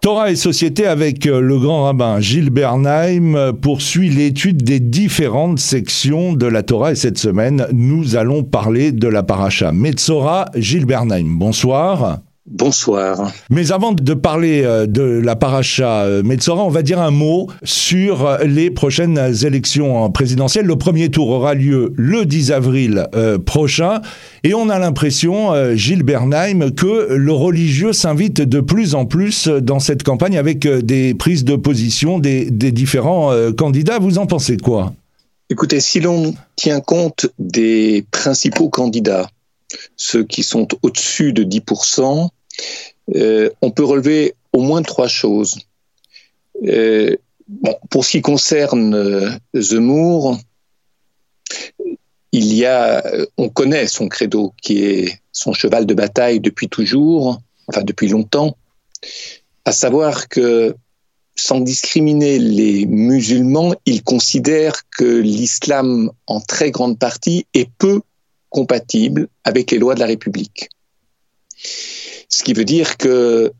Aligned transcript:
Torah 0.00 0.30
et 0.30 0.36
Société 0.36 0.86
avec 0.86 1.26
euh, 1.26 1.42
le 1.42 1.58
grand 1.58 1.82
rabbin 1.82 2.20
Gilles 2.20 2.48
Bernheim 2.48 3.34
euh, 3.34 3.52
poursuit 3.52 4.08
l'étude 4.08 4.62
des 4.62 4.80
différentes 4.80 5.58
sections 5.58 6.32
de 6.32 6.46
la 6.46 6.62
Torah 6.62 6.92
et 6.92 6.96
cette 6.96 7.18
semaine, 7.18 7.66
nous 7.72 8.16
allons 8.16 8.42
parler 8.42 8.92
de 8.92 9.08
la 9.08 9.22
paracha 9.22 9.72
Metzora. 9.72 10.46
Gilles 10.54 10.86
Bernheim, 10.86 11.36
bonsoir. 11.38 12.20
Bonsoir. 12.50 13.32
Mais 13.48 13.70
avant 13.70 13.92
de 13.92 14.12
parler 14.12 14.62
euh, 14.64 14.86
de 14.86 15.02
la 15.02 15.36
paracha 15.36 16.02
euh, 16.02 16.24
Metzora, 16.24 16.64
on 16.64 16.68
va 16.68 16.82
dire 16.82 17.00
un 17.00 17.12
mot 17.12 17.46
sur 17.62 18.38
les 18.44 18.70
prochaines 18.70 19.32
élections 19.44 20.10
présidentielles. 20.10 20.66
Le 20.66 20.74
premier 20.76 21.10
tour 21.10 21.28
aura 21.28 21.54
lieu 21.54 21.92
le 21.96 22.26
10 22.26 22.50
avril 22.50 23.06
euh, 23.14 23.38
prochain 23.38 24.00
et 24.42 24.52
on 24.52 24.68
a 24.68 24.80
l'impression, 24.80 25.52
Gilles 25.76 26.02
Bernheim, 26.02 26.72
que 26.72 27.12
le 27.12 27.32
religieux 27.32 27.92
s'invite 27.92 28.40
de 28.40 28.60
plus 28.60 28.96
en 28.96 29.06
plus 29.06 29.46
dans 29.46 29.78
cette 29.78 30.02
campagne 30.02 30.36
avec 30.36 30.66
des 30.66 31.14
prises 31.14 31.44
de 31.44 31.54
position 31.54 32.18
des, 32.18 32.50
des 32.50 32.72
différents 32.72 33.32
candidats. 33.56 33.98
Vous 33.98 34.18
en 34.18 34.26
pensez 34.26 34.56
quoi? 34.56 34.92
Écoutez, 35.50 35.80
si 35.80 36.00
l'on 36.00 36.34
tient 36.56 36.80
compte 36.80 37.26
des 37.38 38.04
principaux 38.12 38.68
candidats, 38.68 39.28
ceux 39.96 40.24
qui 40.24 40.42
sont 40.42 40.68
au-dessus 40.82 41.32
de 41.32 41.44
10%, 41.44 42.24
euh, 42.24 42.28
on 43.14 43.70
peut 43.70 43.84
relever 43.84 44.34
au 44.52 44.60
moins 44.60 44.82
trois 44.82 45.08
choses. 45.08 45.58
Euh, 46.66 47.16
pour 47.90 48.04
ce 48.04 48.12
qui 48.12 48.22
concerne 48.22 48.94
euh, 48.94 49.30
Zemmour, 49.54 50.38
il 52.32 52.52
y 52.52 52.64
a, 52.64 53.02
on 53.36 53.48
connaît 53.48 53.88
son 53.88 54.08
credo 54.08 54.54
qui 54.62 54.84
est 54.84 55.20
son 55.32 55.52
cheval 55.52 55.86
de 55.86 55.94
bataille 55.94 56.38
depuis 56.40 56.68
toujours, 56.68 57.40
enfin 57.66 57.82
depuis 57.82 58.08
longtemps, 58.08 58.56
à 59.64 59.72
savoir 59.72 60.28
que 60.28 60.76
sans 61.34 61.60
discriminer 61.60 62.38
les 62.38 62.86
musulmans, 62.86 63.74
il 63.86 64.04
considère 64.04 64.82
que 64.90 65.04
l'islam 65.04 66.10
en 66.26 66.40
très 66.40 66.70
grande 66.70 66.98
partie 66.98 67.46
est 67.54 67.68
peu 67.78 68.00
compatible 68.50 69.28
avec 69.44 69.70
les 69.70 69.78
lois 69.78 69.94
de 69.94 70.00
la 70.00 70.06
République. 70.06 70.68
Ce 72.30 72.42
qui 72.42 72.54
veut 72.54 72.64
dire 72.64 72.96
que 72.96 73.52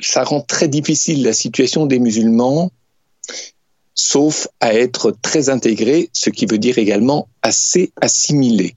ça 0.00 0.24
rend 0.24 0.40
très 0.40 0.68
difficile 0.68 1.22
la 1.22 1.32
situation 1.32 1.86
des 1.86 1.98
musulmans, 1.98 2.70
sauf 3.94 4.48
à 4.60 4.74
être 4.74 5.16
très 5.22 5.48
intégrés, 5.48 6.10
ce 6.12 6.30
qui 6.30 6.46
veut 6.46 6.58
dire 6.58 6.78
également 6.78 7.28
assez 7.42 7.92
assimilés. 8.00 8.74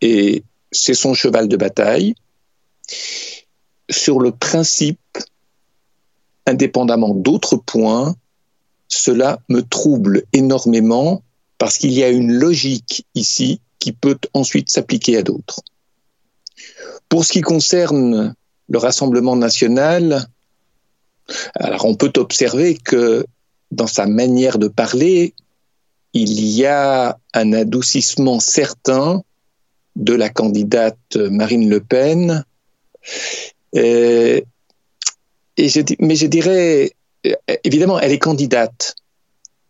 Et 0.00 0.44
c'est 0.70 0.94
son 0.94 1.14
cheval 1.14 1.48
de 1.48 1.56
bataille. 1.56 2.14
Sur 3.90 4.20
le 4.20 4.32
principe, 4.32 5.18
indépendamment 6.46 7.14
d'autres 7.14 7.56
points, 7.56 8.14
cela 8.88 9.40
me 9.48 9.62
trouble 9.62 10.24
énormément 10.32 11.22
parce 11.58 11.78
qu'il 11.78 11.92
y 11.92 12.02
a 12.02 12.10
une 12.10 12.32
logique 12.32 13.06
ici 13.14 13.60
qui 13.78 13.92
peut 13.92 14.18
ensuite 14.34 14.70
s'appliquer 14.70 15.16
à 15.16 15.22
d'autres. 15.22 15.60
Pour 17.08 17.24
ce 17.24 17.32
qui 17.32 17.40
concerne 17.40 18.34
le 18.72 18.78
Rassemblement 18.78 19.36
national, 19.36 20.26
alors 21.54 21.84
on 21.84 21.94
peut 21.94 22.12
observer 22.16 22.74
que 22.74 23.26
dans 23.70 23.86
sa 23.86 24.06
manière 24.06 24.58
de 24.58 24.68
parler, 24.68 25.34
il 26.14 26.40
y 26.40 26.64
a 26.64 27.18
un 27.34 27.52
adoucissement 27.52 28.40
certain 28.40 29.22
de 29.94 30.14
la 30.14 30.30
candidate 30.30 31.16
Marine 31.16 31.68
Le 31.68 31.80
Pen. 31.80 32.44
Euh, 33.76 34.40
mais 35.58 36.16
je 36.16 36.26
dirais, 36.26 36.92
euh, 37.26 37.34
évidemment, 37.64 38.00
elle 38.00 38.12
est 38.12 38.18
candidate. 38.18 38.96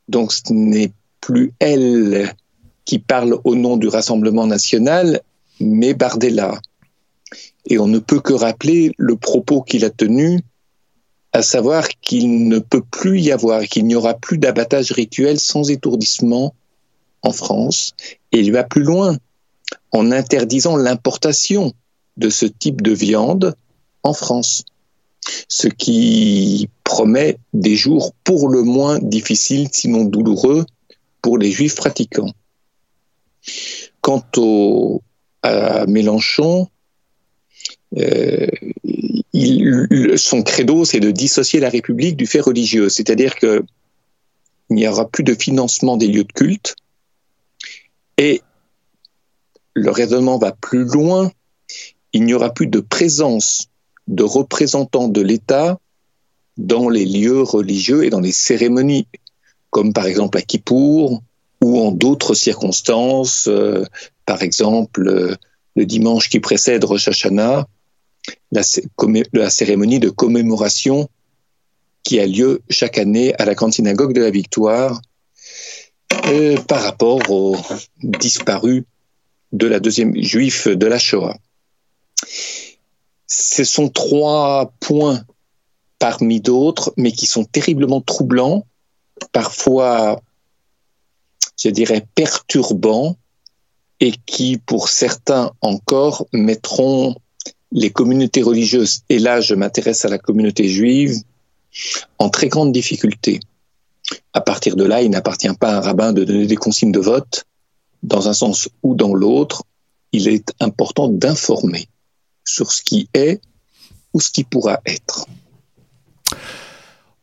Donc 0.09 0.33
ce 0.33 0.53
n'est 0.53 0.93
plus 1.21 1.53
elle 1.59 2.33
qui 2.85 3.01
parle 3.01 3.37
au 3.43 3.57
nom 3.57 3.77
du 3.77 3.89
Rassemblement 3.89 4.47
national, 4.47 5.23
mais 5.59 5.93
Bardella. 5.93 6.61
Et 7.67 7.79
on 7.79 7.87
ne 7.87 7.99
peut 7.99 8.21
que 8.21 8.33
rappeler 8.33 8.93
le 8.97 9.17
propos 9.17 9.63
qu'il 9.63 9.85
a 9.85 9.91
tenu, 9.91 10.41
à 11.33 11.43
savoir 11.43 11.89
qu'il 11.89 12.49
ne 12.49 12.59
peut 12.59 12.83
plus 12.83 13.21
y 13.21 13.33
avoir, 13.33 13.63
qu'il 13.63 13.87
n'y 13.87 13.95
aura 13.95 14.15
plus 14.15 14.39
d'abattage 14.39 14.93
rituel 14.93 15.41
sans 15.41 15.71
étourdissement 15.71 16.55
en 17.23 17.33
France. 17.33 17.95
Et 18.33 18.41
il 18.41 18.53
va 18.53 18.65
plus 18.65 18.83
loin, 18.83 19.17
en 19.93 20.11
interdisant 20.13 20.77
l'importation 20.77 21.73
de 22.17 22.29
ce 22.29 22.47
type 22.47 22.83
de 22.83 22.93
viande 22.93 23.55
en 24.03 24.13
France. 24.13 24.65
Ce 25.49 25.69
qui 25.69 26.69
promet 26.85 27.39
des 27.55 27.77
jours 27.77 28.13
pour 28.25 28.49
le 28.49 28.63
moins 28.63 28.99
difficiles, 28.99 29.69
sinon 29.73 30.05
douloureux, 30.05 30.67
pour 31.23 31.39
les 31.39 31.51
juifs 31.51 31.77
pratiquants. 31.77 32.33
Quant 34.01 34.25
au, 34.37 35.03
à 35.43 35.87
Mélenchon, 35.87 36.69
euh, 37.99 38.47
son 40.17 40.43
credo, 40.43 40.85
c'est 40.85 41.01
de 41.01 41.11
dissocier 41.11 41.61
la 41.61 41.69
République 41.69 42.17
du 42.17 42.27
fait 42.27 42.41
religieux, 42.41 42.89
c'est-à-dire 42.89 43.35
que 43.37 43.65
il 44.71 44.77
n'y 44.77 44.89
aura 44.89 45.09
plus 45.09 45.25
de 45.25 45.35
financement 45.35 45.97
des 45.97 46.07
lieux 46.07 46.25
de 46.25 46.33
culte 46.33 46.77
et 48.17 48.41
le 49.75 49.91
raisonnement 49.91 50.39
va 50.39 50.53
plus 50.53 50.85
loin. 50.85 51.31
Il 52.13 52.25
n'y 52.25 52.35
aura 52.35 52.53
plus 52.53 52.67
de 52.67 52.81
présence 52.81 53.69
de 54.07 54.23
représentants 54.23 55.09
de 55.09 55.21
l'État 55.21 55.79
dans 56.57 56.89
les 56.89 57.05
lieux 57.05 57.43
religieux 57.43 58.05
et 58.05 58.11
dans 58.11 58.21
les 58.21 58.33
cérémonies, 58.33 59.07
comme 59.71 59.93
par 59.93 60.07
exemple 60.07 60.39
à 60.39 60.43
Kippour 60.43 61.23
ou 61.63 61.79
en 61.81 61.93
d'autres 61.93 62.35
circonstances, 62.35 63.47
euh, 63.49 63.85
par 64.27 64.43
exemple 64.43 65.07
euh, 65.07 65.37
le 65.77 65.87
dimanche 65.87 66.29
qui 66.29 66.41
précède 66.41 66.85
Rosh 66.85 67.09
Hashanah, 67.09 67.67
la, 68.51 69.51
cérémonie 69.51 69.99
de 69.99 70.11
commémoration 70.11 71.09
qui 72.03 72.19
a 72.21 72.27
lieu 72.27 72.63
chaque 72.69 72.99
année 72.99 73.35
à 73.39 73.45
la 73.45 73.55
grande 73.55 73.73
synagogue 73.73 74.13
de 74.13 74.21
la 74.21 74.31
Victoire 74.31 75.01
euh, 76.27 76.57
par 76.63 76.83
rapport 76.83 77.31
aux 77.31 77.57
disparus 78.03 78.85
de 79.53 79.67
la 79.67 79.81
deuxième 79.81 80.17
juif 80.17 80.69
de 80.69 80.87
la 80.87 80.99
Shoah. 80.99 81.37
Ce 83.27 83.65
sont 83.65 83.89
trois 83.89 84.73
points 84.81 85.25
parmi 85.99 86.41
d'autres, 86.41 86.93
mais 86.97 87.13
qui 87.13 87.27
sont 87.27 87.45
terriblement 87.45 88.01
troublants, 88.01 88.67
parfois, 89.31 90.21
je 91.63 91.71
dirais, 91.71 92.07
perturbants, 92.15 93.17
et 94.01 94.13
qui, 94.27 94.59
pour 94.59 94.89
certains 94.89 95.53
encore, 95.61 96.27
mettront 96.33 97.15
les 97.73 97.91
communautés 97.91 98.43
religieuses, 98.43 99.03
et 99.09 99.19
là 99.19 99.41
je 99.41 99.55
m'intéresse 99.55 100.05
à 100.05 100.09
la 100.09 100.19
communauté 100.19 100.69
juive, 100.69 101.17
en 102.19 102.29
très 102.29 102.49
grande 102.49 102.73
difficulté. 102.73 103.41
À 104.33 104.41
partir 104.41 104.77
de 104.77 104.85
là, 104.85 105.03
il 105.03 105.11
n'appartient 105.11 105.53
pas 105.59 105.75
à 105.75 105.77
un 105.79 105.81
rabbin 105.81 106.13
de 106.13 106.25
donner 106.25 106.47
des 106.47 106.57
consignes 106.57 106.93
de 106.93 107.01
vote 107.01 107.45
dans 108.03 108.29
un 108.29 108.35
sens 108.35 108.69
ou 108.83 108.95
dans 108.95 109.15
l'autre. 109.15 109.65
Il 110.13 110.29
est 110.29 110.53
important 110.61 111.09
d'informer 111.09 111.89
sur 112.45 112.73
ce 112.73 112.83
qui 112.83 113.09
est 113.15 113.41
ou 114.13 114.21
ce 114.21 114.31
qui 114.31 114.45
pourra 114.45 114.81
être. 114.85 115.27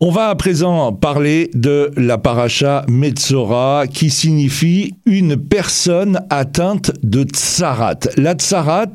On 0.02 0.12
va 0.12 0.30
à 0.30 0.36
présent 0.36 0.94
parler 0.94 1.52
de 1.54 1.92
la 1.98 2.18
paracha 2.18 2.86
Metzora 2.88 3.84
qui 3.86 4.10
signifie 4.10 4.96
une 5.06 5.36
personne 5.36 6.22
atteinte 6.30 6.94
de 7.04 7.24
tsarat. 7.24 8.00
La 8.16 8.32
tsarat 8.32 8.86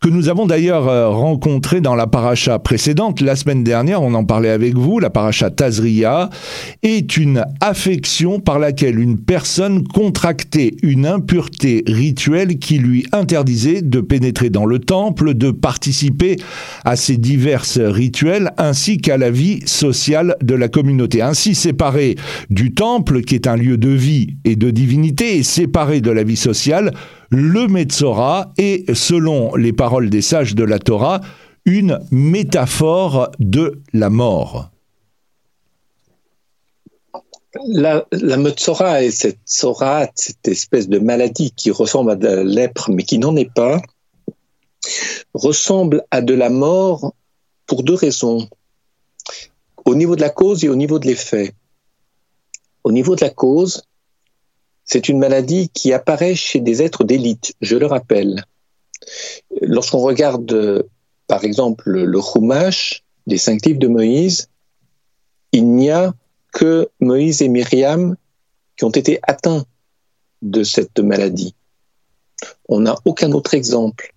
que 0.00 0.08
nous 0.08 0.28
avons 0.28 0.46
d'ailleurs 0.46 0.86
euh, 0.86 1.08
rencontrée 1.08 1.80
dans 1.80 1.96
la 1.96 2.06
paracha 2.06 2.60
précédente 2.60 3.20
la 3.20 3.34
semaine 3.34 3.64
dernière, 3.64 4.00
on 4.00 4.14
en 4.14 4.24
parlait 4.24 4.50
avec 4.50 4.76
vous, 4.76 5.00
la 5.00 5.10
paracha 5.10 5.50
Tazria 5.50 6.30
est 6.84 7.16
une 7.16 7.44
affection 7.60 8.38
par 8.38 8.60
laquelle 8.60 9.00
une 9.00 9.18
personne 9.18 9.88
contractait 9.88 10.76
une 10.84 11.04
impureté 11.04 11.82
rituelle 11.88 12.60
qui 12.60 12.78
lui 12.78 13.04
interdisait 13.10 13.82
de 13.82 14.00
pénétrer 14.00 14.50
dans 14.50 14.66
le 14.66 14.78
temple, 14.78 15.34
de 15.34 15.50
participer 15.50 16.36
à 16.84 16.94
ces 16.94 17.16
divers 17.16 17.64
rituels 17.76 18.52
ainsi 18.56 18.98
qu'à 18.98 19.18
la 19.18 19.32
vie 19.32 19.62
sociale 19.66 20.27
de 20.42 20.54
la 20.54 20.68
communauté. 20.68 21.22
Ainsi 21.22 21.54
séparé 21.54 22.16
du 22.50 22.74
temple, 22.74 23.22
qui 23.22 23.34
est 23.34 23.46
un 23.46 23.56
lieu 23.56 23.76
de 23.76 23.90
vie 23.90 24.36
et 24.44 24.56
de 24.56 24.70
divinité, 24.70 25.36
et 25.36 25.42
séparé 25.42 26.00
de 26.00 26.10
la 26.10 26.22
vie 26.22 26.36
sociale, 26.36 26.92
le 27.30 27.66
Metzora 27.68 28.52
est, 28.58 28.92
selon 28.94 29.54
les 29.54 29.72
paroles 29.72 30.10
des 30.10 30.22
sages 30.22 30.54
de 30.54 30.64
la 30.64 30.78
Torah, 30.78 31.20
une 31.64 32.00
métaphore 32.10 33.30
de 33.38 33.80
la 33.92 34.10
mort. 34.10 34.70
La, 37.66 38.06
la 38.12 38.36
Metzora 38.36 39.02
est 39.02 39.10
cette 39.10 39.40
Tzora, 39.46 40.08
cette 40.14 40.46
espèce 40.48 40.88
de 40.88 40.98
maladie 40.98 41.52
qui 41.56 41.70
ressemble 41.70 42.12
à 42.12 42.16
de 42.16 42.28
la 42.28 42.44
lèpre, 42.44 42.90
mais 42.90 43.02
qui 43.02 43.18
n'en 43.18 43.36
est 43.36 43.52
pas, 43.52 43.80
ressemble 45.34 46.04
à 46.10 46.20
de 46.20 46.34
la 46.34 46.50
mort 46.50 47.14
pour 47.66 47.82
deux 47.82 47.94
raisons. 47.94 48.48
Au 49.88 49.94
niveau 49.94 50.16
de 50.16 50.20
la 50.20 50.28
cause 50.28 50.64
et 50.64 50.68
au 50.68 50.76
niveau 50.76 50.98
de 50.98 51.06
l'effet. 51.06 51.54
Au 52.84 52.92
niveau 52.92 53.16
de 53.16 53.22
la 53.22 53.30
cause, 53.30 53.84
c'est 54.84 55.08
une 55.08 55.18
maladie 55.18 55.70
qui 55.70 55.94
apparaît 55.94 56.34
chez 56.34 56.60
des 56.60 56.82
êtres 56.82 57.04
d'élite, 57.04 57.54
je 57.62 57.76
le 57.76 57.86
rappelle. 57.86 58.44
Lorsqu'on 59.62 60.00
regarde, 60.00 60.86
par 61.26 61.42
exemple, 61.42 61.90
le 61.90 62.20
Chumash 62.20 63.02
des 63.26 63.38
cinq 63.38 63.64
livres 63.64 63.78
de 63.78 63.88
Moïse, 63.88 64.50
il 65.52 65.66
n'y 65.70 65.90
a 65.90 66.12
que 66.52 66.90
Moïse 67.00 67.40
et 67.40 67.48
Myriam 67.48 68.14
qui 68.76 68.84
ont 68.84 68.90
été 68.90 69.20
atteints 69.22 69.64
de 70.42 70.64
cette 70.64 70.98
maladie. 70.98 71.54
On 72.68 72.80
n'a 72.80 72.94
aucun 73.06 73.32
autre 73.32 73.54
exemple. 73.54 74.14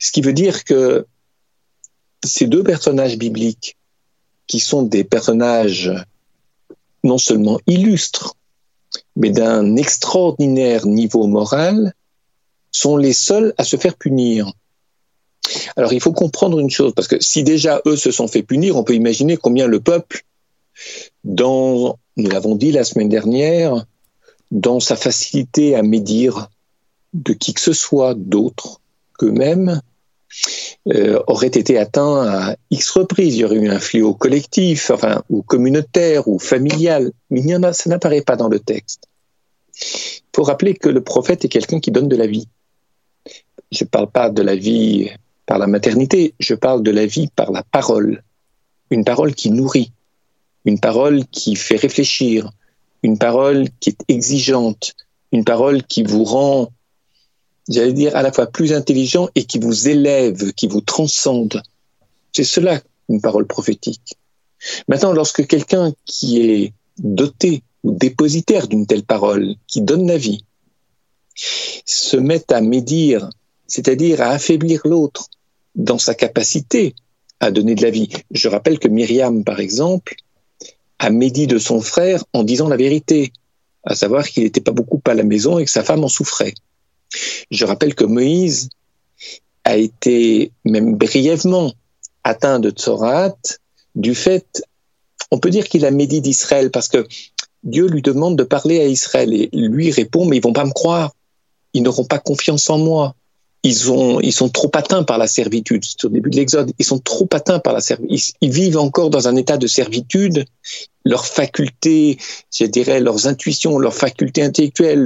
Ce 0.00 0.10
qui 0.10 0.20
veut 0.20 0.32
dire 0.32 0.64
que 0.64 1.06
ces 2.24 2.48
deux 2.48 2.64
personnages 2.64 3.16
bibliques, 3.16 3.76
qui 4.46 4.60
sont 4.60 4.82
des 4.82 5.04
personnages 5.04 5.92
non 7.02 7.18
seulement 7.18 7.58
illustres, 7.66 8.36
mais 9.16 9.30
d'un 9.30 9.76
extraordinaire 9.76 10.86
niveau 10.86 11.26
moral, 11.26 11.94
sont 12.72 12.96
les 12.96 13.12
seuls 13.12 13.54
à 13.58 13.64
se 13.64 13.76
faire 13.76 13.94
punir. 13.94 14.52
Alors 15.76 15.92
il 15.92 16.00
faut 16.00 16.12
comprendre 16.12 16.58
une 16.58 16.70
chose, 16.70 16.92
parce 16.94 17.08
que 17.08 17.20
si 17.20 17.44
déjà 17.44 17.80
eux 17.86 17.96
se 17.96 18.10
sont 18.10 18.28
fait 18.28 18.42
punir, 18.42 18.76
on 18.76 18.84
peut 18.84 18.94
imaginer 18.94 19.36
combien 19.36 19.66
le 19.66 19.80
peuple, 19.80 20.24
dans, 21.22 21.98
nous 22.16 22.30
l'avons 22.30 22.56
dit 22.56 22.72
la 22.72 22.84
semaine 22.84 23.08
dernière, 23.08 23.84
dans 24.50 24.80
sa 24.80 24.96
facilité 24.96 25.74
à 25.74 25.82
médire 25.82 26.48
de 27.12 27.32
qui 27.32 27.54
que 27.54 27.60
ce 27.60 27.72
soit 27.72 28.14
d'autre 28.14 28.80
qu'eux-mêmes, 29.18 29.80
euh, 30.88 31.22
aurait 31.26 31.46
été 31.46 31.78
atteint 31.78 32.26
à 32.26 32.56
X 32.70 32.90
reprises. 32.90 33.36
Il 33.36 33.40
y 33.40 33.44
aurait 33.44 33.56
eu 33.56 33.68
un 33.68 33.78
fléau 33.78 34.14
collectif, 34.14 34.90
enfin, 34.90 35.22
ou 35.30 35.42
communautaire, 35.42 36.28
ou 36.28 36.38
familial. 36.38 37.12
Mais 37.30 37.42
ça 37.72 37.90
n'apparaît 37.90 38.22
pas 38.22 38.36
dans 38.36 38.48
le 38.48 38.58
texte. 38.58 39.04
Il 39.80 40.36
faut 40.36 40.42
rappeler 40.42 40.74
que 40.74 40.88
le 40.88 41.02
prophète 41.02 41.44
est 41.44 41.48
quelqu'un 41.48 41.80
qui 41.80 41.90
donne 41.90 42.08
de 42.08 42.16
la 42.16 42.26
vie. 42.26 42.48
Je 43.72 43.84
ne 43.84 43.88
parle 43.88 44.10
pas 44.10 44.30
de 44.30 44.42
la 44.42 44.56
vie 44.56 45.10
par 45.46 45.58
la 45.58 45.66
maternité, 45.66 46.34
je 46.38 46.54
parle 46.54 46.82
de 46.82 46.90
la 46.90 47.06
vie 47.06 47.28
par 47.28 47.50
la 47.50 47.62
parole. 47.62 48.22
Une 48.90 49.04
parole 49.04 49.34
qui 49.34 49.50
nourrit, 49.50 49.92
une 50.64 50.78
parole 50.78 51.24
qui 51.26 51.56
fait 51.56 51.76
réfléchir, 51.76 52.50
une 53.02 53.18
parole 53.18 53.66
qui 53.80 53.90
est 53.90 54.04
exigeante, 54.08 54.94
une 55.32 55.44
parole 55.44 55.82
qui 55.82 56.02
vous 56.02 56.24
rend 56.24 56.70
j'allais 57.68 57.92
dire, 57.92 58.16
à 58.16 58.22
la 58.22 58.32
fois 58.32 58.46
plus 58.46 58.72
intelligent 58.72 59.28
et 59.34 59.44
qui 59.44 59.58
vous 59.58 59.88
élève, 59.88 60.52
qui 60.52 60.66
vous 60.66 60.80
transcende. 60.80 61.62
C'est 62.32 62.44
cela 62.44 62.80
une 63.08 63.20
parole 63.20 63.46
prophétique. 63.46 64.16
Maintenant, 64.88 65.12
lorsque 65.12 65.46
quelqu'un 65.46 65.92
qui 66.06 66.40
est 66.40 66.72
doté 66.98 67.62
ou 67.82 67.92
dépositaire 67.92 68.66
d'une 68.66 68.86
telle 68.86 69.04
parole, 69.04 69.56
qui 69.66 69.82
donne 69.82 70.06
la 70.06 70.16
vie, 70.16 70.44
se 71.34 72.16
met 72.16 72.50
à 72.52 72.60
médire, 72.60 73.28
c'est-à-dire 73.66 74.22
à 74.22 74.30
affaiblir 74.30 74.80
l'autre 74.84 75.28
dans 75.74 75.98
sa 75.98 76.14
capacité 76.14 76.94
à 77.40 77.50
donner 77.50 77.74
de 77.74 77.82
la 77.82 77.90
vie. 77.90 78.08
Je 78.30 78.48
rappelle 78.48 78.78
que 78.78 78.88
Myriam, 78.88 79.44
par 79.44 79.60
exemple, 79.60 80.14
a 80.98 81.10
médit 81.10 81.46
de 81.46 81.58
son 81.58 81.80
frère 81.80 82.24
en 82.32 82.44
disant 82.44 82.68
la 82.68 82.76
vérité, 82.76 83.32
à 83.82 83.94
savoir 83.94 84.26
qu'il 84.26 84.44
n'était 84.44 84.60
pas 84.60 84.72
beaucoup 84.72 85.02
à 85.06 85.14
la 85.14 85.24
maison 85.24 85.58
et 85.58 85.64
que 85.64 85.70
sa 85.70 85.84
femme 85.84 86.04
en 86.04 86.08
souffrait. 86.08 86.54
Je 87.50 87.64
rappelle 87.64 87.94
que 87.94 88.04
Moïse 88.04 88.68
a 89.64 89.76
été 89.76 90.52
même 90.64 90.96
brièvement 90.96 91.72
atteint 92.22 92.58
de 92.58 92.70
Tsorat 92.70 93.36
du 93.94 94.14
fait, 94.14 94.62
on 95.30 95.38
peut 95.38 95.50
dire 95.50 95.68
qu'il 95.68 95.84
a 95.84 95.90
médit 95.90 96.20
d'Israël 96.20 96.70
parce 96.70 96.88
que 96.88 97.06
Dieu 97.62 97.86
lui 97.86 98.02
demande 98.02 98.36
de 98.36 98.44
parler 98.44 98.80
à 98.80 98.86
Israël 98.86 99.32
et 99.32 99.48
lui 99.52 99.90
répond 99.90 100.26
mais 100.26 100.36
ils 100.36 100.42
vont 100.42 100.52
pas 100.52 100.64
me 100.64 100.72
croire, 100.72 101.12
ils 101.72 101.82
n'auront 101.82 102.04
pas 102.04 102.18
confiance 102.18 102.68
en 102.70 102.78
moi. 102.78 103.14
Ils, 103.66 103.90
ont, 103.90 104.20
ils 104.20 104.32
sont 104.32 104.50
trop 104.50 104.70
atteints 104.74 105.04
par 105.04 105.16
la 105.16 105.26
servitude. 105.26 105.84
C'est 105.84 106.04
au 106.04 106.10
début 106.10 106.28
de 106.28 106.36
l'Exode. 106.36 106.72
Ils 106.78 106.84
sont 106.84 106.98
trop 106.98 107.26
atteints 107.32 107.58
par 107.58 107.72
la 107.72 107.80
servitude. 107.80 108.20
Ils, 108.42 108.50
vivent 108.50 108.76
encore 108.76 109.08
dans 109.08 109.26
un 109.26 109.36
état 109.36 109.56
de 109.56 109.66
servitude. 109.66 110.44
Leurs 111.06 111.24
facultés, 111.24 112.18
je 112.54 112.66
dirais, 112.66 113.00
leurs 113.00 113.26
intuitions, 113.26 113.78
leurs 113.78 113.94
facultés 113.94 114.42
intellectuelles, 114.42 115.00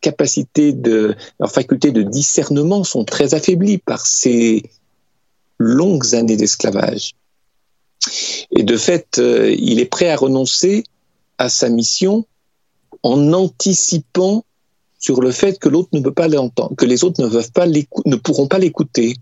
capacité 0.00 0.72
de, 0.72 1.16
leurs 1.40 1.50
facultés 1.50 1.92
de 1.92 2.02
discernement 2.02 2.84
sont 2.84 3.04
très 3.04 3.34
affaiblies 3.34 3.78
par 3.78 4.06
ces 4.06 4.70
longues 5.58 6.14
années 6.14 6.36
d'esclavage. 6.36 7.14
Et 8.50 8.62
de 8.62 8.76
fait, 8.76 9.18
euh, 9.18 9.54
il 9.58 9.80
est 9.80 9.86
prêt 9.86 10.10
à 10.10 10.16
renoncer 10.16 10.84
à 11.38 11.48
sa 11.48 11.68
mission 11.68 12.26
en 13.02 13.32
anticipant 13.32 14.44
sur 14.98 15.20
le 15.20 15.32
fait 15.32 15.58
que 15.58 15.68
l'autre 15.68 15.90
ne 15.92 16.00
peut 16.00 16.14
pas 16.14 16.28
l'entendre, 16.28 16.74
que 16.76 16.86
les 16.86 17.04
autres 17.04 17.22
ne, 17.22 17.28
peuvent 17.28 17.52
pas 17.52 17.66
ne 17.66 18.16
pourront 18.16 18.46
pas 18.46 18.58
l'écouter. 18.58 19.16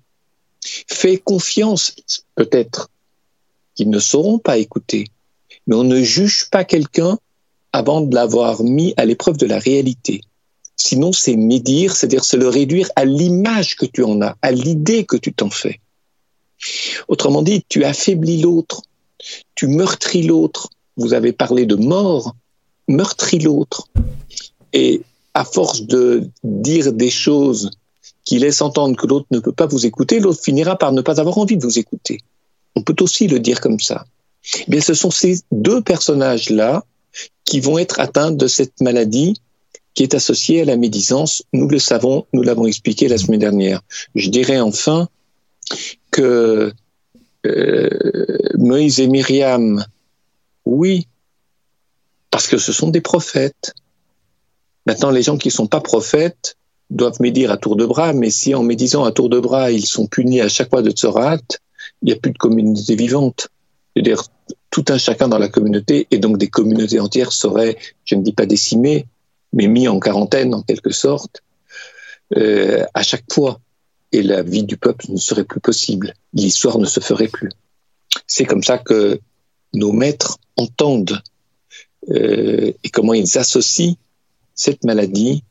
Fait 0.86 1.18
confiance, 1.18 1.96
peut-être, 2.36 2.88
qu'ils 3.74 3.90
ne 3.90 3.98
sauront 3.98 4.38
pas 4.38 4.58
écouter. 4.58 5.08
Mais 5.66 5.74
on 5.74 5.84
ne 5.84 6.00
juge 6.00 6.48
pas 6.50 6.64
quelqu'un 6.64 7.18
avant 7.72 8.00
de 8.00 8.14
l'avoir 8.14 8.62
mis 8.62 8.94
à 8.96 9.04
l'épreuve 9.04 9.38
de 9.38 9.46
la 9.46 9.58
réalité. 9.58 10.22
Sinon, 10.84 11.12
c'est 11.12 11.36
médire, 11.36 11.94
c'est-à-dire 11.94 12.24
se 12.24 12.36
le 12.36 12.48
réduire 12.48 12.90
à 12.96 13.04
l'image 13.04 13.76
que 13.76 13.86
tu 13.86 14.02
en 14.02 14.20
as, 14.20 14.36
à 14.42 14.50
l'idée 14.50 15.04
que 15.04 15.16
tu 15.16 15.32
t'en 15.32 15.48
fais. 15.48 15.78
Autrement 17.06 17.42
dit, 17.42 17.64
tu 17.68 17.84
affaiblis 17.84 18.40
l'autre, 18.40 18.82
tu 19.54 19.68
meurtris 19.68 20.24
l'autre. 20.24 20.70
Vous 20.96 21.14
avez 21.14 21.32
parlé 21.32 21.66
de 21.66 21.76
mort, 21.76 22.34
meurtris 22.88 23.38
l'autre. 23.38 23.86
Et 24.72 25.02
à 25.34 25.44
force 25.44 25.82
de 25.82 26.28
dire 26.42 26.92
des 26.92 27.10
choses 27.10 27.70
qui 28.24 28.40
laissent 28.40 28.60
entendre 28.60 28.96
que 28.96 29.06
l'autre 29.06 29.26
ne 29.30 29.38
peut 29.38 29.52
pas 29.52 29.66
vous 29.66 29.86
écouter, 29.86 30.18
l'autre 30.18 30.42
finira 30.42 30.76
par 30.76 30.90
ne 30.90 31.00
pas 31.00 31.20
avoir 31.20 31.38
envie 31.38 31.56
de 31.56 31.62
vous 31.62 31.78
écouter. 31.78 32.18
On 32.74 32.82
peut 32.82 32.96
aussi 33.00 33.28
le 33.28 33.38
dire 33.38 33.60
comme 33.60 33.78
ça. 33.78 34.04
Mais 34.66 34.80
ce 34.80 34.94
sont 34.94 35.12
ces 35.12 35.42
deux 35.52 35.80
personnages-là 35.80 36.82
qui 37.44 37.60
vont 37.60 37.78
être 37.78 38.00
atteints 38.00 38.32
de 38.32 38.48
cette 38.48 38.80
maladie 38.80 39.34
qui 39.94 40.02
est 40.02 40.14
associé 40.14 40.62
à 40.62 40.64
la 40.64 40.76
médisance. 40.76 41.42
Nous 41.52 41.68
le 41.68 41.78
savons, 41.78 42.26
nous 42.32 42.42
l'avons 42.42 42.66
expliqué 42.66 43.08
la 43.08 43.18
semaine 43.18 43.40
dernière. 43.40 43.80
Je 44.14 44.30
dirais 44.30 44.60
enfin 44.60 45.08
que 46.10 46.72
euh, 47.46 47.88
Moïse 48.56 49.00
et 49.00 49.06
Myriam, 49.06 49.84
oui, 50.64 51.06
parce 52.30 52.46
que 52.46 52.58
ce 52.58 52.72
sont 52.72 52.88
des 52.88 53.00
prophètes. 53.00 53.74
Maintenant, 54.86 55.10
les 55.10 55.22
gens 55.22 55.36
qui 55.36 55.48
ne 55.48 55.52
sont 55.52 55.66
pas 55.66 55.80
prophètes 55.80 56.56
doivent 56.90 57.20
médire 57.20 57.50
à 57.50 57.56
tour 57.56 57.76
de 57.76 57.86
bras, 57.86 58.12
mais 58.12 58.30
si 58.30 58.54
en 58.54 58.62
médisant 58.62 59.04
à 59.04 59.12
tour 59.12 59.28
de 59.28 59.40
bras, 59.40 59.70
ils 59.70 59.86
sont 59.86 60.06
punis 60.06 60.40
à 60.40 60.48
chaque 60.48 60.70
fois 60.70 60.82
de 60.82 60.90
Tzorat, 60.90 61.38
il 62.02 62.06
n'y 62.06 62.12
a 62.12 62.16
plus 62.16 62.32
de 62.32 62.38
communauté 62.38 62.96
vivante. 62.96 63.48
C'est-à-dire, 63.94 64.24
tout 64.70 64.84
un 64.88 64.98
chacun 64.98 65.28
dans 65.28 65.38
la 65.38 65.48
communauté, 65.48 66.06
et 66.10 66.18
donc 66.18 66.38
des 66.38 66.48
communautés 66.48 67.00
entières 67.00 67.32
seraient, 67.32 67.76
je 68.04 68.14
ne 68.14 68.22
dis 68.22 68.32
pas 68.32 68.46
décimées, 68.46 69.06
mais 69.52 69.66
mis 69.66 69.88
en 69.88 70.00
quarantaine 70.00 70.54
en 70.54 70.62
quelque 70.62 70.92
sorte, 70.92 71.42
euh, 72.36 72.84
à 72.94 73.02
chaque 73.02 73.30
fois. 73.32 73.60
Et 74.14 74.22
la 74.22 74.42
vie 74.42 74.64
du 74.64 74.76
peuple 74.76 75.06
ne 75.08 75.16
serait 75.16 75.44
plus 75.44 75.60
possible. 75.60 76.12
L'histoire 76.34 76.78
ne 76.78 76.84
se 76.84 77.00
ferait 77.00 77.28
plus. 77.28 77.50
C'est 78.26 78.44
comme 78.44 78.62
ça 78.62 78.76
que 78.76 79.18
nos 79.72 79.92
maîtres 79.92 80.38
entendent 80.56 81.22
euh, 82.10 82.72
et 82.82 82.90
comment 82.90 83.14
ils 83.14 83.38
associent 83.38 83.94
cette 84.54 84.84
maladie 84.84 85.44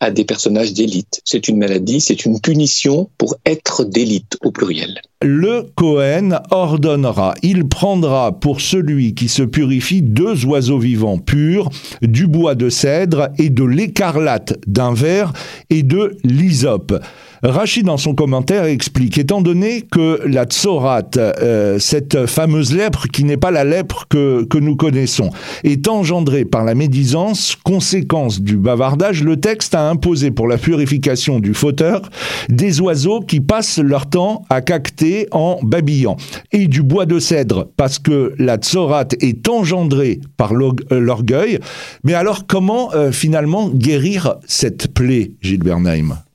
à 0.00 0.10
des 0.10 0.24
personnages 0.24 0.72
d'élite. 0.72 1.20
C'est 1.24 1.48
une 1.48 1.58
maladie, 1.58 2.00
c'est 2.00 2.24
une 2.24 2.40
punition 2.40 3.08
pour 3.18 3.36
être 3.46 3.84
d'élite 3.84 4.36
au 4.44 4.50
pluriel. 4.50 5.00
Le 5.22 5.62
Cohen 5.74 6.40
ordonnera, 6.50 7.34
il 7.42 7.66
prendra 7.66 8.38
pour 8.38 8.60
celui 8.60 9.14
qui 9.14 9.28
se 9.28 9.42
purifie 9.42 10.02
deux 10.02 10.44
oiseaux 10.44 10.78
vivants 10.78 11.18
purs, 11.18 11.70
du 12.02 12.26
bois 12.26 12.54
de 12.54 12.68
cèdre 12.68 13.30
et 13.38 13.48
de 13.48 13.64
l'écarlate 13.64 14.58
d'un 14.66 14.92
verre 14.92 15.32
et 15.70 15.82
de 15.82 16.16
l'hysope. 16.22 17.02
Rachid, 17.48 17.86
dans 17.86 17.96
son 17.96 18.14
commentaire, 18.14 18.64
explique, 18.64 19.18
étant 19.18 19.40
donné 19.40 19.82
que 19.82 20.20
la 20.26 20.44
tsorat, 20.46 21.02
euh, 21.16 21.78
cette 21.78 22.26
fameuse 22.26 22.74
lèpre 22.74 23.06
qui 23.06 23.22
n'est 23.22 23.36
pas 23.36 23.52
la 23.52 23.62
lèpre 23.62 24.06
que, 24.08 24.44
que 24.44 24.58
nous 24.58 24.74
connaissons, 24.74 25.30
est 25.62 25.86
engendrée 25.86 26.44
par 26.44 26.64
la 26.64 26.74
médisance, 26.74 27.56
conséquence 27.62 28.40
du 28.40 28.56
bavardage, 28.56 29.22
le 29.22 29.36
texte 29.36 29.76
a 29.76 29.88
imposé 29.88 30.32
pour 30.32 30.48
la 30.48 30.58
purification 30.58 31.38
du 31.38 31.54
fauteur 31.54 32.02
des 32.48 32.80
oiseaux 32.80 33.20
qui 33.20 33.40
passent 33.40 33.78
leur 33.78 34.06
temps 34.06 34.44
à 34.50 34.60
cacter 34.60 35.28
en 35.30 35.60
babillant, 35.62 36.16
et 36.50 36.66
du 36.66 36.82
bois 36.82 37.06
de 37.06 37.20
cèdre, 37.20 37.68
parce 37.76 38.00
que 38.00 38.34
la 38.38 38.56
tsorat 38.56 39.08
est 39.20 39.48
engendrée 39.48 40.20
par 40.36 40.52
euh, 40.52 40.72
l'orgueil. 40.90 41.60
Mais 42.02 42.14
alors, 42.14 42.46
comment 42.48 42.92
euh, 42.94 43.12
finalement 43.12 43.68
guérir 43.68 44.34
cette 44.46 44.92
plaie, 44.92 45.30
Gilles 45.40 45.62
Bernheim? 45.62 46.25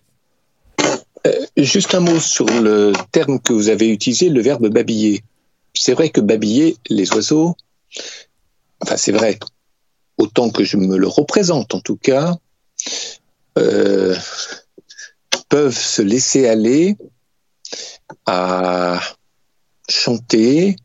Euh, 1.27 1.45
juste 1.57 1.93
un 1.93 1.99
mot 1.99 2.19
sur 2.19 2.45
le 2.45 2.93
terme 3.11 3.39
que 3.39 3.53
vous 3.53 3.69
avez 3.69 3.89
utilisé, 3.89 4.29
le 4.29 4.41
verbe 4.41 4.67
babiller. 4.69 5.23
c'est 5.73 5.93
vrai 5.93 6.09
que 6.09 6.21
babiller 6.21 6.77
les 6.89 7.11
oiseaux, 7.13 7.55
enfin 8.81 8.97
c'est 8.97 9.11
vrai, 9.11 9.37
autant 10.17 10.49
que 10.49 10.63
je 10.63 10.77
me 10.77 10.97
le 10.97 11.07
représente 11.07 11.75
en 11.75 11.79
tout 11.79 11.97
cas, 11.97 12.35
euh, 13.57 14.15
peuvent 15.49 15.77
se 15.77 16.01
laisser 16.01 16.47
aller 16.47 16.97
à 18.25 18.99
chanter, 19.89 20.75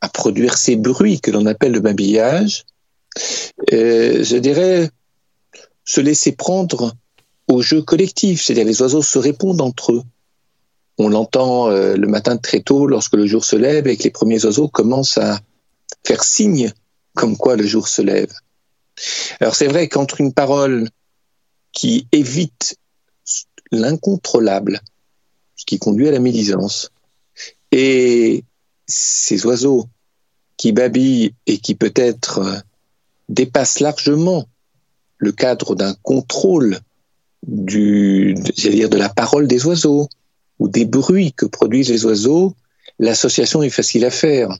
à 0.00 0.08
produire 0.08 0.58
ces 0.58 0.76
bruits 0.76 1.20
que 1.20 1.30
l'on 1.30 1.46
appelle 1.46 1.72
le 1.72 1.80
babillage, 1.80 2.64
euh, 3.72 4.24
je 4.24 4.36
dirais 4.36 4.90
se 5.84 6.00
laisser 6.00 6.32
prendre 6.32 6.94
au 7.52 7.62
jeu 7.62 7.82
collectif, 7.82 8.42
c'est-à-dire 8.42 8.64
les 8.64 8.80
oiseaux 8.82 9.02
se 9.02 9.18
répondent 9.18 9.60
entre 9.60 9.92
eux. 9.92 10.02
On 10.98 11.08
l'entend 11.08 11.68
euh, 11.68 11.96
le 11.96 12.06
matin 12.06 12.36
très 12.36 12.60
tôt 12.60 12.86
lorsque 12.86 13.14
le 13.14 13.26
jour 13.26 13.44
se 13.44 13.56
lève 13.56 13.86
et 13.86 13.96
que 13.96 14.04
les 14.04 14.10
premiers 14.10 14.44
oiseaux 14.44 14.68
commencent 14.68 15.18
à 15.18 15.40
faire 16.04 16.24
signe 16.24 16.72
comme 17.14 17.36
quoi 17.36 17.56
le 17.56 17.66
jour 17.66 17.88
se 17.88 18.02
lève. 18.02 18.32
Alors 19.40 19.54
c'est 19.54 19.68
vrai 19.68 19.88
qu'entre 19.88 20.20
une 20.20 20.32
parole 20.32 20.88
qui 21.72 22.06
évite 22.12 22.76
l'incontrôlable, 23.70 24.80
ce 25.56 25.64
qui 25.64 25.78
conduit 25.78 26.08
à 26.08 26.12
la 26.12 26.20
médisance, 26.20 26.90
et 27.70 28.44
ces 28.86 29.46
oiseaux 29.46 29.88
qui 30.56 30.72
babillent 30.72 31.34
et 31.46 31.58
qui 31.58 31.74
peut-être 31.74 32.62
dépassent 33.28 33.80
largement 33.80 34.46
le 35.18 35.32
cadre 35.32 35.74
d'un 35.74 35.94
contrôle 36.02 36.80
du, 37.46 38.34
dire, 38.34 38.88
de 38.88 38.96
la 38.96 39.08
parole 39.08 39.46
des 39.46 39.66
oiseaux 39.66 40.08
ou 40.58 40.68
des 40.68 40.84
bruits 40.84 41.32
que 41.32 41.46
produisent 41.46 41.90
les 41.90 42.04
oiseaux, 42.04 42.54
l'association 42.98 43.62
est 43.62 43.70
facile 43.70 44.04
à 44.04 44.10
faire. 44.10 44.56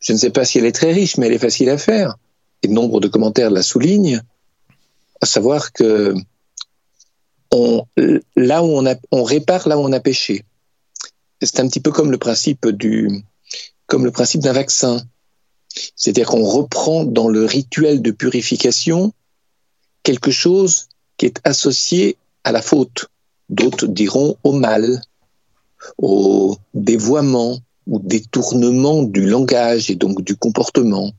Je 0.00 0.12
ne 0.12 0.18
sais 0.18 0.30
pas 0.30 0.44
si 0.44 0.58
elle 0.58 0.66
est 0.66 0.72
très 0.72 0.92
riche, 0.92 1.16
mais 1.16 1.26
elle 1.26 1.32
est 1.32 1.38
facile 1.38 1.70
à 1.70 1.78
faire. 1.78 2.16
Et 2.62 2.68
nombre 2.68 3.00
de 3.00 3.08
commentaires 3.08 3.50
la 3.50 3.62
soulignent, 3.62 4.22
à 5.20 5.26
savoir 5.26 5.72
que 5.72 6.14
on, 7.50 7.84
là 8.36 8.62
où 8.62 8.68
on, 8.68 8.86
a, 8.86 8.94
on 9.10 9.24
répare 9.24 9.68
là 9.68 9.78
où 9.78 9.82
on 9.82 9.92
a 9.92 10.00
péché. 10.00 10.44
C'est 11.42 11.60
un 11.60 11.68
petit 11.68 11.80
peu 11.80 11.90
comme 11.90 12.10
le 12.10 12.18
principe 12.18 12.66
du, 12.68 13.24
comme 13.86 14.04
le 14.04 14.10
principe 14.10 14.40
d'un 14.40 14.52
vaccin. 14.52 15.02
C'est-à-dire 15.96 16.28
qu'on 16.28 16.44
reprend 16.44 17.04
dans 17.04 17.28
le 17.28 17.44
rituel 17.44 18.00
de 18.00 18.10
purification 18.10 19.12
quelque 20.02 20.30
chose 20.30 20.88
qui 21.16 21.26
est 21.26 21.40
associé 21.44 22.16
à 22.44 22.52
la 22.52 22.62
faute. 22.62 23.06
D'autres 23.48 23.86
diront 23.86 24.36
au 24.44 24.52
mal, 24.52 25.02
au 25.98 26.56
dévoiement 26.74 27.58
ou 27.86 27.98
détournement 27.98 29.02
du 29.02 29.26
langage 29.26 29.90
et 29.90 29.96
donc 29.96 30.22
du 30.22 30.36
comportement. 30.36 31.12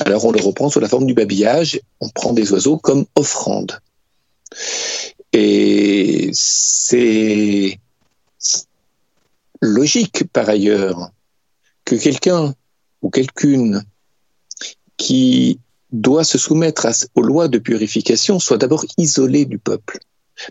Alors 0.00 0.24
on 0.24 0.32
le 0.32 0.40
reprend 0.40 0.70
sous 0.70 0.80
la 0.80 0.88
forme 0.88 1.06
du 1.06 1.14
babillage, 1.14 1.80
on 2.00 2.08
prend 2.08 2.32
des 2.32 2.52
oiseaux 2.52 2.78
comme 2.78 3.04
offrande. 3.14 3.78
Et 5.32 6.30
c'est 6.32 7.78
logique 9.60 10.24
par 10.32 10.48
ailleurs 10.48 11.10
que 11.84 11.96
quelqu'un 11.96 12.54
ou 13.02 13.10
quelqu'une 13.10 13.82
qui 14.96 15.60
doit 15.92 16.24
se 16.24 16.38
soumettre 16.38 16.86
aux 17.14 17.22
lois 17.22 17.48
de 17.48 17.58
purification 17.58 18.38
soit 18.38 18.58
d'abord 18.58 18.84
isolé 18.96 19.44
du 19.44 19.58
peuple. 19.58 19.98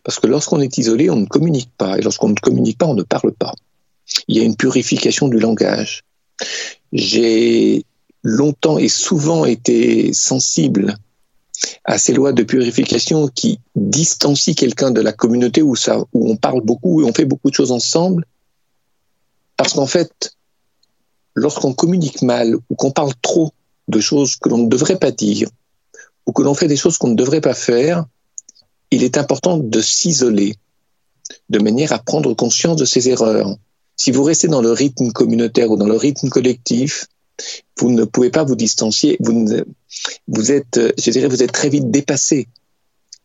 Parce 0.03 0.19
que 0.19 0.27
lorsqu'on 0.27 0.59
est 0.59 0.77
isolé, 0.77 1.09
on 1.09 1.15
ne 1.15 1.25
communique 1.25 1.71
pas. 1.77 1.97
Et 1.97 2.01
lorsqu'on 2.01 2.29
ne 2.29 2.35
communique 2.35 2.77
pas, 2.77 2.87
on 2.87 2.95
ne 2.95 3.03
parle 3.03 3.33
pas. 3.33 3.53
Il 4.27 4.37
y 4.37 4.39
a 4.39 4.43
une 4.43 4.55
purification 4.55 5.27
du 5.27 5.39
langage. 5.39 6.03
J'ai 6.91 7.85
longtemps 8.23 8.77
et 8.77 8.89
souvent 8.89 9.45
été 9.45 10.11
sensible 10.13 10.97
à 11.85 11.97
ces 11.97 12.13
lois 12.13 12.33
de 12.33 12.43
purification 12.43 13.27
qui 13.27 13.59
distancient 13.75 14.53
quelqu'un 14.55 14.91
de 14.91 15.01
la 15.01 15.13
communauté 15.13 15.61
où, 15.61 15.75
ça, 15.75 15.99
où 16.13 16.29
on 16.29 16.35
parle 16.35 16.61
beaucoup 16.61 17.01
et 17.01 17.05
on 17.05 17.13
fait 17.13 17.25
beaucoup 17.25 17.49
de 17.49 17.55
choses 17.55 17.71
ensemble. 17.71 18.25
Parce 19.55 19.73
qu'en 19.73 19.87
fait, 19.87 20.35
lorsqu'on 21.33 21.73
communique 21.73 22.21
mal 22.21 22.55
ou 22.69 22.75
qu'on 22.75 22.91
parle 22.91 23.13
trop 23.21 23.53
de 23.87 23.99
choses 23.99 24.35
que 24.35 24.49
l'on 24.49 24.59
ne 24.59 24.69
devrait 24.69 24.99
pas 24.99 25.11
dire 25.11 25.49
ou 26.25 26.33
que 26.33 26.41
l'on 26.41 26.53
fait 26.53 26.67
des 26.67 26.75
choses 26.75 26.97
qu'on 26.97 27.09
ne 27.09 27.15
devrait 27.15 27.41
pas 27.41 27.53
faire, 27.53 28.05
il 28.91 29.03
est 29.03 29.17
important 29.17 29.57
de 29.57 29.81
s'isoler 29.81 30.55
de 31.49 31.59
manière 31.59 31.91
à 31.93 31.99
prendre 31.99 32.33
conscience 32.33 32.77
de 32.77 32.85
ses 32.85 33.09
erreurs. 33.09 33.55
Si 33.95 34.11
vous 34.11 34.23
restez 34.23 34.47
dans 34.47 34.61
le 34.61 34.71
rythme 34.71 35.11
communautaire 35.11 35.71
ou 35.71 35.77
dans 35.77 35.87
le 35.87 35.95
rythme 35.95 36.29
collectif, 36.29 37.07
vous 37.79 37.91
ne 37.91 38.03
pouvez 38.05 38.29
pas 38.29 38.43
vous 38.43 38.55
distancier. 38.55 39.17
Vous, 39.19 39.47
vous 40.27 40.51
êtes, 40.51 40.79
je 40.97 41.11
dirais, 41.11 41.27
vous 41.27 41.43
êtes 41.43 41.51
très 41.51 41.69
vite 41.69 41.89
dépassé 41.91 42.47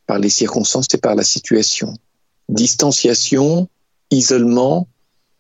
par 0.07 0.19
les 0.19 0.31
circonstances 0.31 0.87
et 0.95 0.99
par 0.99 1.14
la 1.14 1.25
situation. 1.25 1.95
Distanciation, 2.49 3.69
isolement, 4.11 4.88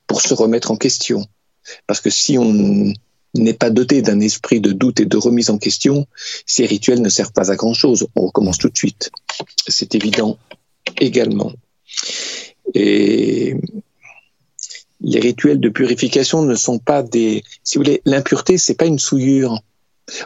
pour 0.06 0.20
se 0.20 0.34
remettre 0.34 0.70
en 0.70 0.76
question. 0.76 1.26
Parce 1.86 2.00
que 2.00 2.10
si 2.10 2.38
on 2.38 2.92
n'est 3.34 3.54
pas 3.54 3.70
doté 3.70 4.02
d'un 4.02 4.20
esprit 4.20 4.60
de 4.60 4.72
doute 4.72 5.00
et 5.00 5.06
de 5.06 5.16
remise 5.16 5.50
en 5.50 5.58
question, 5.58 6.06
ces 6.46 6.66
rituels 6.66 7.00
ne 7.00 7.08
servent 7.08 7.32
pas 7.32 7.50
à 7.50 7.56
grand-chose. 7.56 8.06
On 8.14 8.26
recommence 8.26 8.58
tout 8.58 8.68
de 8.68 8.76
suite. 8.76 9.10
C'est 9.68 9.94
évident 9.94 10.38
également. 11.00 11.52
Et 12.74 13.56
les 15.00 15.20
rituels 15.20 15.60
de 15.60 15.68
purification 15.68 16.42
ne 16.42 16.54
sont 16.54 16.78
pas 16.78 17.02
des... 17.02 17.42
Si 17.64 17.76
vous 17.76 17.84
voulez, 17.84 18.02
l'impureté, 18.04 18.58
c'est 18.58 18.74
pas 18.74 18.86
une 18.86 18.98
souillure. 18.98 19.60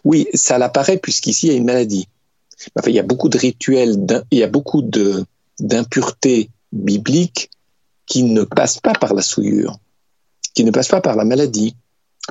Oui, 0.04 0.26
ça 0.34 0.58
l'apparaît 0.58 0.98
puisqu'ici, 0.98 1.46
il 1.46 1.52
y 1.52 1.54
a 1.54 1.58
une 1.58 1.64
maladie. 1.64 2.08
Enfin, 2.78 2.90
il 2.90 2.96
y 2.96 2.98
a 2.98 3.04
beaucoup 3.04 3.28
de 3.28 3.38
rituels, 3.38 3.96
il 4.30 4.38
y 4.38 4.42
a 4.42 4.48
beaucoup 4.48 4.82
d'impuretés 5.60 6.50
bibliques 6.72 7.50
qui 8.06 8.22
ne 8.22 8.42
passent 8.44 8.80
pas 8.80 8.92
par 8.92 9.14
la 9.14 9.22
souillure, 9.22 9.78
qui 10.54 10.64
ne 10.64 10.70
passent 10.70 10.88
pas 10.88 11.00
par 11.00 11.16
la 11.16 11.24
maladie. 11.24 11.76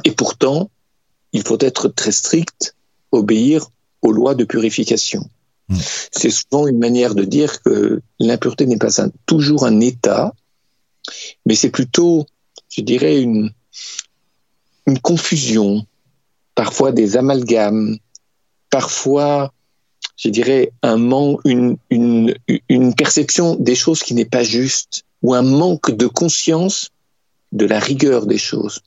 Et 0.04 0.12
pourtant, 0.12 0.70
il 1.32 1.44
faut 1.46 1.58
être 1.60 1.88
très 1.88 2.12
strict, 2.12 2.76
obéir 3.12 3.68
aux 4.02 4.12
lois 4.12 4.36
de 4.36 4.44
purification. 4.44 5.30
Hmm. 5.70 5.78
C'est 6.12 6.30
souvent 6.30 6.68
une 6.68 6.80
manière 6.80 7.16
de 7.16 7.24
dire 7.24 7.62
que 7.62 8.02
l'impureté 8.20 8.66
n'est 8.66 8.78
pas 8.78 8.90
toujours 9.26 9.66
un 9.66 9.80
état, 9.80 10.34
mais 11.46 11.56
c'est 11.56 11.70
plutôt, 11.70 12.26
je 12.70 12.82
dirais, 12.82 13.22
une, 13.22 13.52
une 14.86 15.00
confusion, 15.00 15.86
parfois 16.54 16.92
des 16.92 17.18
amalgames, 17.18 17.98
parfois, 18.70 19.54
je 20.18 20.30
dirais, 20.30 20.72
un 20.84 20.98
manque, 20.98 21.42
une, 21.46 21.78
une, 21.90 22.36
une 22.70 22.94
perception 22.94 23.56
des 23.56 23.76
choses 23.76 24.04
qui 24.04 24.14
n'est 24.14 24.26
pas 24.26 24.44
juste, 24.44 25.04
ou 25.22 25.34
un 25.34 25.42
manque 25.42 25.92
de 25.92 26.08
conscience 26.08 26.92
de 27.52 27.66
la 27.66 27.80
rigueur 27.80 28.26
des 28.26 28.38
choses 28.38 28.82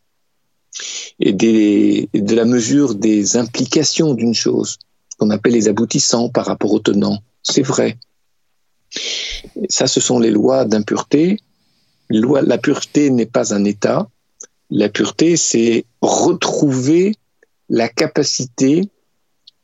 et 1.20 1.32
de 1.32 2.34
la 2.34 2.44
mesure 2.44 2.94
des 2.94 3.36
implications 3.36 4.14
d'une 4.14 4.34
chose, 4.34 4.78
ce 5.10 5.16
qu'on 5.16 5.30
appelle 5.30 5.52
les 5.52 5.68
aboutissants 5.68 6.28
par 6.28 6.46
rapport 6.46 6.72
aux 6.72 6.78
tenants. 6.78 7.18
C'est 7.42 7.62
vrai. 7.62 7.98
Ça, 9.68 9.86
ce 9.86 10.00
sont 10.00 10.18
les 10.18 10.30
lois 10.30 10.64
d'impureté. 10.64 11.40
La 12.10 12.58
pureté 12.58 13.10
n'est 13.10 13.26
pas 13.26 13.52
un 13.52 13.64
état. 13.64 14.08
La 14.70 14.88
pureté, 14.88 15.36
c'est 15.36 15.84
retrouver 16.00 17.14
la 17.68 17.88
capacité 17.88 18.88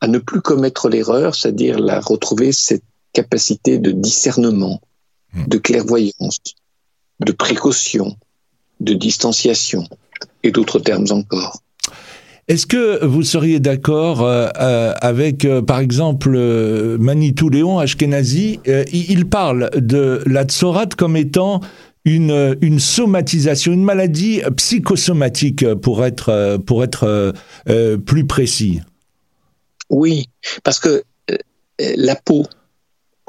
à 0.00 0.08
ne 0.08 0.18
plus 0.18 0.40
commettre 0.40 0.88
l'erreur, 0.88 1.34
c'est-à-dire 1.34 1.78
la 1.78 2.00
retrouver 2.00 2.52
cette 2.52 2.84
capacité 3.12 3.78
de 3.78 3.92
discernement, 3.92 4.80
hmm. 5.32 5.46
de 5.46 5.58
clairvoyance, 5.58 6.38
de 7.20 7.32
précaution, 7.32 8.16
de 8.80 8.92
distanciation 8.92 9.88
et 10.44 10.52
d'autres 10.52 10.78
termes 10.78 11.06
encore. 11.10 11.60
Est-ce 12.46 12.66
que 12.66 13.02
vous 13.04 13.22
seriez 13.22 13.58
d'accord 13.58 14.20
euh, 14.20 14.48
euh, 14.60 14.92
avec, 15.00 15.46
euh, 15.46 15.62
par 15.62 15.80
exemple, 15.80 16.38
Manitou 16.98 17.48
Léon 17.48 17.78
Ashkenazi 17.78 18.60
Il 18.92 19.26
parle 19.28 19.70
de 19.74 20.22
la 20.26 20.44
tsorate 20.44 20.94
comme 20.94 21.16
étant 21.16 21.60
une, 22.04 22.54
une 22.60 22.80
somatisation, 22.80 23.72
une 23.72 23.82
maladie 23.82 24.42
psychosomatique, 24.58 25.64
pour 25.76 26.04
être, 26.04 26.58
pour 26.66 26.84
être 26.84 27.32
plus 28.04 28.26
précis. 28.26 28.82
Oui, 29.88 30.28
parce 30.64 30.78
que 30.78 31.02
la 31.78 32.14
peau 32.14 32.44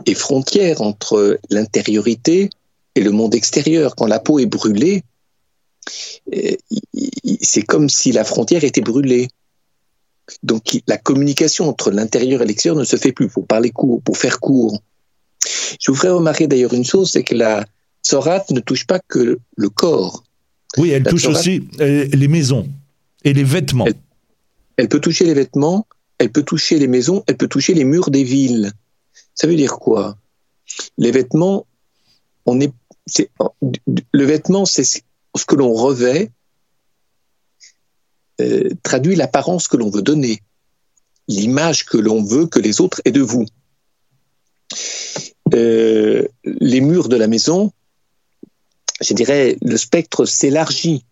est 0.05 0.13
frontière 0.13 0.81
entre 0.81 1.39
l'intériorité 1.49 2.49
et 2.95 3.01
le 3.01 3.11
monde 3.11 3.33
extérieur. 3.33 3.95
Quand 3.95 4.07
la 4.07 4.19
peau 4.19 4.39
est 4.39 4.45
brûlée, 4.45 5.03
c'est 7.41 7.61
comme 7.61 7.89
si 7.89 8.11
la 8.11 8.23
frontière 8.23 8.63
était 8.63 8.81
brûlée. 8.81 9.29
Donc 10.41 10.79
la 10.87 10.97
communication 10.97 11.69
entre 11.69 11.91
l'intérieur 11.91 12.41
et 12.41 12.45
l'extérieur 12.45 12.79
ne 12.79 12.85
se 12.85 12.95
fait 12.95 13.11
plus 13.11 13.29
pour 13.29 13.45
parler 13.45 13.71
court, 13.71 14.01
pour 14.01 14.17
faire 14.17 14.39
court. 14.39 14.81
Je 15.79 15.91
vous 15.91 15.97
ferai 15.97 16.09
remarquer 16.09 16.47
d'ailleurs 16.47 16.73
une 16.73 16.85
chose, 16.85 17.11
c'est 17.11 17.23
que 17.23 17.35
la 17.35 17.65
sorate 18.01 18.49
ne 18.51 18.59
touche 18.59 18.85
pas 18.85 18.99
que 18.99 19.39
le 19.55 19.69
corps. 19.69 20.23
Oui, 20.77 20.89
elle 20.89 21.03
touche 21.03 21.25
aussi 21.27 21.67
euh, 21.79 22.07
les 22.11 22.27
maisons 22.27 22.67
et 23.23 23.33
les 23.33 23.43
vêtements. 23.43 23.85
Elle, 24.77 24.89
peut 24.89 24.99
toucher 24.99 25.25
les 25.25 25.33
vêtements, 25.33 25.87
elle 26.17 26.31
peut 26.31 26.43
toucher 26.43 26.79
les 26.79 26.87
maisons, 26.87 27.23
elle 27.27 27.37
peut 27.37 27.47
toucher 27.47 27.73
les 27.73 27.85
murs 27.85 28.09
des 28.09 28.23
villes. 28.23 28.71
Ça 29.33 29.47
veut 29.47 29.55
dire 29.55 29.77
quoi? 29.77 30.17
Les 30.97 31.11
vêtements, 31.11 31.65
on 32.45 32.59
est, 32.59 32.73
le 34.11 34.25
vêtement, 34.25 34.65
c'est 34.65 35.03
ce 35.37 35.45
que 35.45 35.55
l'on 35.55 35.73
revêt, 35.73 36.31
euh, 38.41 38.69
traduit 38.83 39.15
l'apparence 39.15 39.67
que 39.67 39.77
l'on 39.77 39.89
veut 39.89 40.01
donner, 40.01 40.41
l'image 41.27 41.85
que 41.85 41.97
l'on 41.97 42.23
veut 42.23 42.47
que 42.47 42.59
les 42.59 42.81
autres 42.81 43.01
aient 43.05 43.11
de 43.11 43.21
vous. 43.21 43.45
Euh, 45.53 46.27
les 46.43 46.81
murs 46.81 47.07
de 47.07 47.15
la 47.15 47.27
maison, 47.27 47.71
je 49.01 49.13
dirais, 49.13 49.57
le 49.61 49.77
spectre 49.77 50.25
s'élargit. 50.25 51.05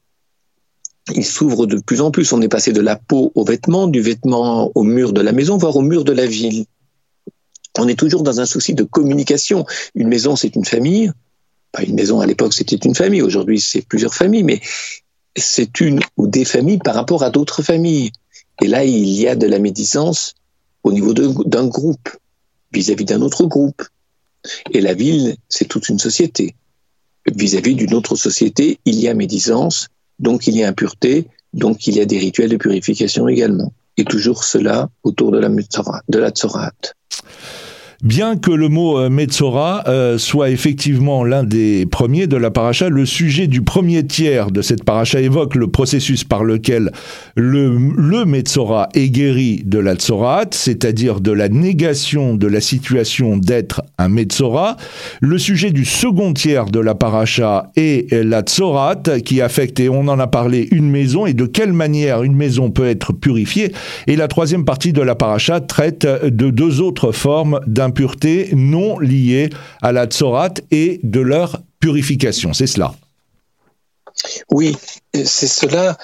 Il 1.14 1.26
s'ouvre 1.26 1.66
de 1.66 1.80
plus 1.80 2.02
en 2.02 2.12
plus. 2.12 2.32
On 2.34 2.42
est 2.42 2.48
passé 2.48 2.72
de 2.72 2.82
la 2.82 2.96
peau 2.96 3.32
au 3.36 3.44
vêtement, 3.44 3.88
du 3.88 4.02
vêtement 4.02 4.72
au 4.76 4.84
mur 4.84 5.14
de 5.14 5.22
la 5.22 5.32
maison, 5.34 5.58
voire 5.58 5.76
au 5.76 5.82
mur 5.82 6.04
de 6.04 6.14
la 6.14 6.26
ville. 6.26 6.66
On 7.78 7.88
est 7.88 7.98
toujours 7.98 8.24
dans 8.24 8.40
un 8.40 8.46
souci 8.46 8.74
de 8.74 8.84
communication. 8.84 9.66
Une 9.96 10.08
maison, 10.08 10.36
c'est 10.36 10.56
une 10.56 10.66
famille. 10.66 11.12
Pas 11.74 11.84
une 11.84 11.96
maison 11.96 12.22
à 12.22 12.26
l'époque, 12.26 12.54
c'était 12.54 12.78
une 12.78 12.96
famille. 12.96 13.22
Aujourd'hui, 13.22 13.60
c'est 13.60 13.82
plusieurs 13.82 14.14
familles, 14.14 14.44
mais 14.44 14.62
c'est 15.36 15.82
une 15.82 16.00
ou 16.16 16.28
des 16.28 16.46
familles 16.46 16.80
par 16.80 16.96
rapport 16.96 17.24
à 17.24 17.30
d'autres 17.30 17.62
familles. 17.62 18.12
Et 18.62 18.68
là, 18.68 18.86
il 18.86 19.10
y 19.10 19.28
a 19.28 19.36
de 19.36 19.48
la 19.48 19.60
médisance 19.60 20.36
au 20.84 20.94
niveau 20.94 21.14
d'un 21.14 21.68
groupe 21.68 22.10
vis-à-vis 22.72 23.06
d'un 23.06 23.22
autre 23.22 23.46
groupe. 23.46 23.84
Et 24.72 24.80
la 24.80 24.94
ville, 24.94 25.36
c'est 25.50 25.68
toute 25.68 25.90
une 25.90 26.00
société 26.00 26.56
vis-à-vis 27.32 27.76
d'une 27.76 27.94
autre 27.94 28.16
société, 28.16 28.80
il 28.86 29.00
y 29.00 29.08
a 29.08 29.14
médisance, 29.14 29.88
donc 30.20 30.48
il 30.48 30.56
y 30.56 30.64
a 30.64 30.68
impureté, 30.68 31.28
donc 31.54 31.88
il 31.88 31.96
y 31.96 32.02
a 32.02 32.06
des 32.06 32.20
rituels 32.20 32.50
de 32.50 32.58
purification 32.58 33.28
également. 33.28 33.74
Et 33.98 34.06
toujours 34.06 34.44
cela 34.44 34.90
autour 35.04 35.32
de 35.32 35.38
la, 35.38 35.50
de 35.50 36.20
la. 36.20 36.32
Bien 38.04 38.36
que 38.36 38.52
le 38.52 38.68
mot 38.68 39.00
euh, 39.00 39.10
Metzora 39.10 39.86
euh, 39.88 40.18
soit 40.18 40.50
effectivement 40.50 41.24
l'un 41.24 41.46
des 41.46 41.86
premiers 41.86 42.28
de 42.28 42.36
la 42.36 42.52
paracha, 42.52 42.90
le 42.90 43.06
sujet 43.06 43.48
du 43.48 43.62
premier 43.62 44.06
tiers 44.06 44.52
de 44.52 44.62
cette 44.62 44.84
paracha 44.84 45.22
évoque 45.22 45.56
le 45.56 45.68
processus 45.68 46.26
par 46.26 46.44
lequel 46.44 46.92
le, 47.38 47.70
le 47.96 48.26
Metzora 48.26 48.90
est 48.94 49.10
guéri 49.10 49.62
de 49.64 49.80
la 49.80 49.96
Tsorat, 49.96 50.48
c'est-à-dire 50.52 51.22
de 51.22 51.32
la 51.32 51.48
négation 51.48 52.36
de 52.36 52.46
la 52.46 52.60
situation 52.60 53.38
d'être 53.38 53.82
un 53.98 54.10
Metzora. 54.10 54.76
Le 55.22 55.38
sujet 55.38 55.72
du 55.72 55.86
second 55.86 56.34
tiers 56.34 56.66
de 56.66 56.82
la 56.82 56.96
paracha 56.96 57.72
est 57.78 58.12
la 58.12 58.42
Tsorat, 58.42 59.04
qui 59.24 59.40
affecte, 59.40 59.80
et 59.80 59.88
on 59.88 60.10
en 60.10 60.20
a 60.20 60.28
parlé, 60.28 60.68
une 60.72 60.90
maison 60.90 61.26
et 61.26 61.34
de 61.34 61.46
quelle 61.46 61.72
manière 61.72 62.24
une 62.24 62.36
maison 62.36 62.70
peut 62.70 62.90
être 62.90 63.14
purifiée. 63.14 63.72
Et 64.08 64.18
la 64.18 64.28
troisième 64.28 64.66
partie 64.66 64.92
de 64.92 65.02
la 65.02 65.16
paracha 65.16 65.62
traite 65.62 66.06
de 66.06 66.50
deux 66.50 66.82
autres 66.82 67.14
formes 67.14 67.62
d'un 67.66 67.93
pureté 67.94 68.50
non 68.54 69.00
liées 69.00 69.50
à 69.82 69.92
la 69.92 70.06
tsorat 70.06 70.54
et 70.72 71.00
de 71.04 71.20
leur 71.20 71.62
purification. 71.80 72.54
C'est 72.54 72.68
cela. 72.68 72.94
Oui, 74.52 74.76
c'est 75.14 75.48
cela. 75.48 75.98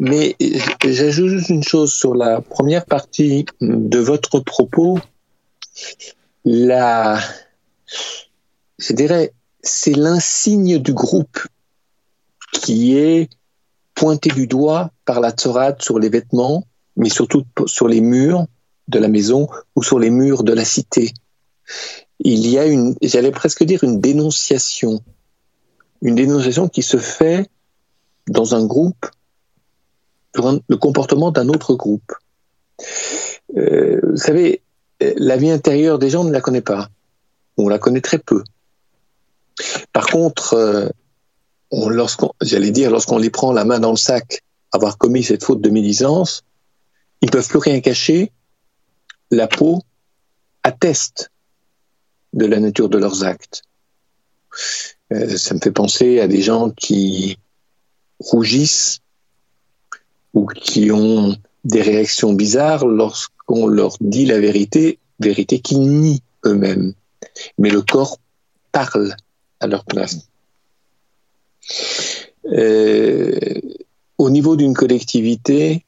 Mais 0.00 0.36
j'ajoute 0.84 1.48
une 1.48 1.64
chose 1.64 1.92
sur 1.92 2.14
la 2.14 2.40
première 2.40 2.84
partie 2.84 3.46
de 3.60 3.98
votre 3.98 4.38
propos. 4.38 5.00
La, 6.44 7.18
je 8.78 8.92
dirais, 8.92 9.32
c'est 9.60 9.96
l'insigne 9.96 10.78
du 10.78 10.92
groupe 10.92 11.38
qui 12.52 12.96
est 12.96 13.28
pointé 13.94 14.30
du 14.30 14.46
doigt 14.46 14.90
par 15.04 15.20
la 15.20 15.32
tsorat 15.32 15.74
sur 15.80 15.98
les 15.98 16.08
vêtements, 16.08 16.64
mais 16.96 17.08
surtout 17.08 17.44
sur 17.66 17.88
les 17.88 18.00
murs, 18.00 18.46
de 18.88 18.98
la 18.98 19.08
maison 19.08 19.48
ou 19.76 19.82
sur 19.82 19.98
les 19.98 20.10
murs 20.10 20.42
de 20.42 20.52
la 20.52 20.64
cité. 20.64 21.12
Il 22.20 22.46
y 22.48 22.58
a 22.58 22.66
une, 22.66 22.96
j'allais 23.02 23.30
presque 23.30 23.62
dire 23.64 23.84
une 23.84 24.00
dénonciation, 24.00 25.00
une 26.02 26.14
dénonciation 26.14 26.68
qui 26.68 26.82
se 26.82 26.96
fait 26.96 27.48
dans 28.28 28.54
un 28.54 28.64
groupe 28.66 29.06
sur 30.34 30.60
le 30.68 30.76
comportement 30.76 31.30
d'un 31.30 31.48
autre 31.48 31.74
groupe. 31.74 32.12
Euh, 33.56 34.00
vous 34.02 34.16
savez, 34.16 34.62
la 35.00 35.36
vie 35.36 35.50
intérieure 35.50 35.98
des 35.98 36.10
gens 36.10 36.24
ne 36.24 36.32
la 36.32 36.40
connaît 36.40 36.60
pas, 36.60 36.88
on 37.56 37.68
la 37.68 37.78
connaît 37.78 38.00
très 38.00 38.18
peu. 38.18 38.42
Par 39.92 40.06
contre, 40.06 40.54
euh, 40.54 40.88
lorsqu'on, 41.72 42.32
j'allais 42.40 42.70
dire, 42.70 42.90
lorsqu'on 42.90 43.18
les 43.18 43.30
prend 43.30 43.52
la 43.52 43.64
main 43.64 43.80
dans 43.80 43.90
le 43.90 43.96
sac, 43.96 44.42
avoir 44.72 44.98
commis 44.98 45.22
cette 45.22 45.44
faute 45.44 45.60
de 45.60 45.70
médisance, 45.70 46.44
ils 47.20 47.30
peuvent 47.30 47.48
plus 47.48 47.58
rien 47.58 47.80
cacher 47.80 48.32
la 49.30 49.46
peau 49.46 49.82
atteste 50.62 51.30
de 52.32 52.46
la 52.46 52.60
nature 52.60 52.88
de 52.88 52.98
leurs 52.98 53.24
actes. 53.24 53.62
Euh, 55.12 55.36
ça 55.36 55.54
me 55.54 55.60
fait 55.60 55.72
penser 55.72 56.20
à 56.20 56.28
des 56.28 56.42
gens 56.42 56.70
qui 56.70 57.38
rougissent 58.20 59.00
ou 60.34 60.46
qui 60.46 60.90
ont 60.90 61.36
des 61.64 61.82
réactions 61.82 62.32
bizarres 62.32 62.86
lorsqu'on 62.86 63.66
leur 63.66 63.96
dit 64.00 64.26
la 64.26 64.38
vérité, 64.38 64.98
vérité 65.20 65.60
qu'ils 65.60 65.80
nient 65.80 66.22
eux-mêmes. 66.44 66.94
Mais 67.58 67.70
le 67.70 67.82
corps 67.82 68.18
parle 68.72 69.14
à 69.60 69.66
leur 69.66 69.84
place. 69.84 70.28
Euh, 72.46 73.60
au 74.18 74.30
niveau 74.30 74.56
d'une 74.56 74.74
collectivité, 74.74 75.84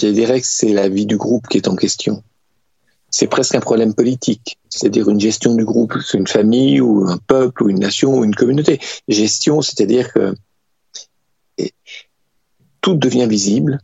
je 0.00 0.08
dirais 0.08 0.40
que 0.40 0.46
c'est 0.46 0.72
la 0.72 0.88
vie 0.88 1.06
du 1.06 1.16
groupe 1.16 1.46
qui 1.48 1.58
est 1.58 1.68
en 1.68 1.76
question 1.76 2.22
c'est 3.10 3.26
presque 3.26 3.54
un 3.54 3.60
problème 3.60 3.94
politique, 3.94 4.58
c'est-à-dire 4.68 5.08
une 5.08 5.20
gestion 5.20 5.54
du 5.54 5.64
groupe, 5.64 5.94
c'est 6.04 6.18
une 6.18 6.26
famille 6.26 6.80
ou 6.80 7.06
un 7.08 7.18
peuple 7.18 7.62
ou 7.62 7.70
une 7.70 7.80
nation 7.80 8.18
ou 8.18 8.24
une 8.24 8.34
communauté. 8.34 8.80
Gestion, 9.08 9.62
c'est-à-dire 9.62 10.12
que 10.12 10.34
tout 12.80 12.94
devient 12.94 13.26
visible, 13.28 13.80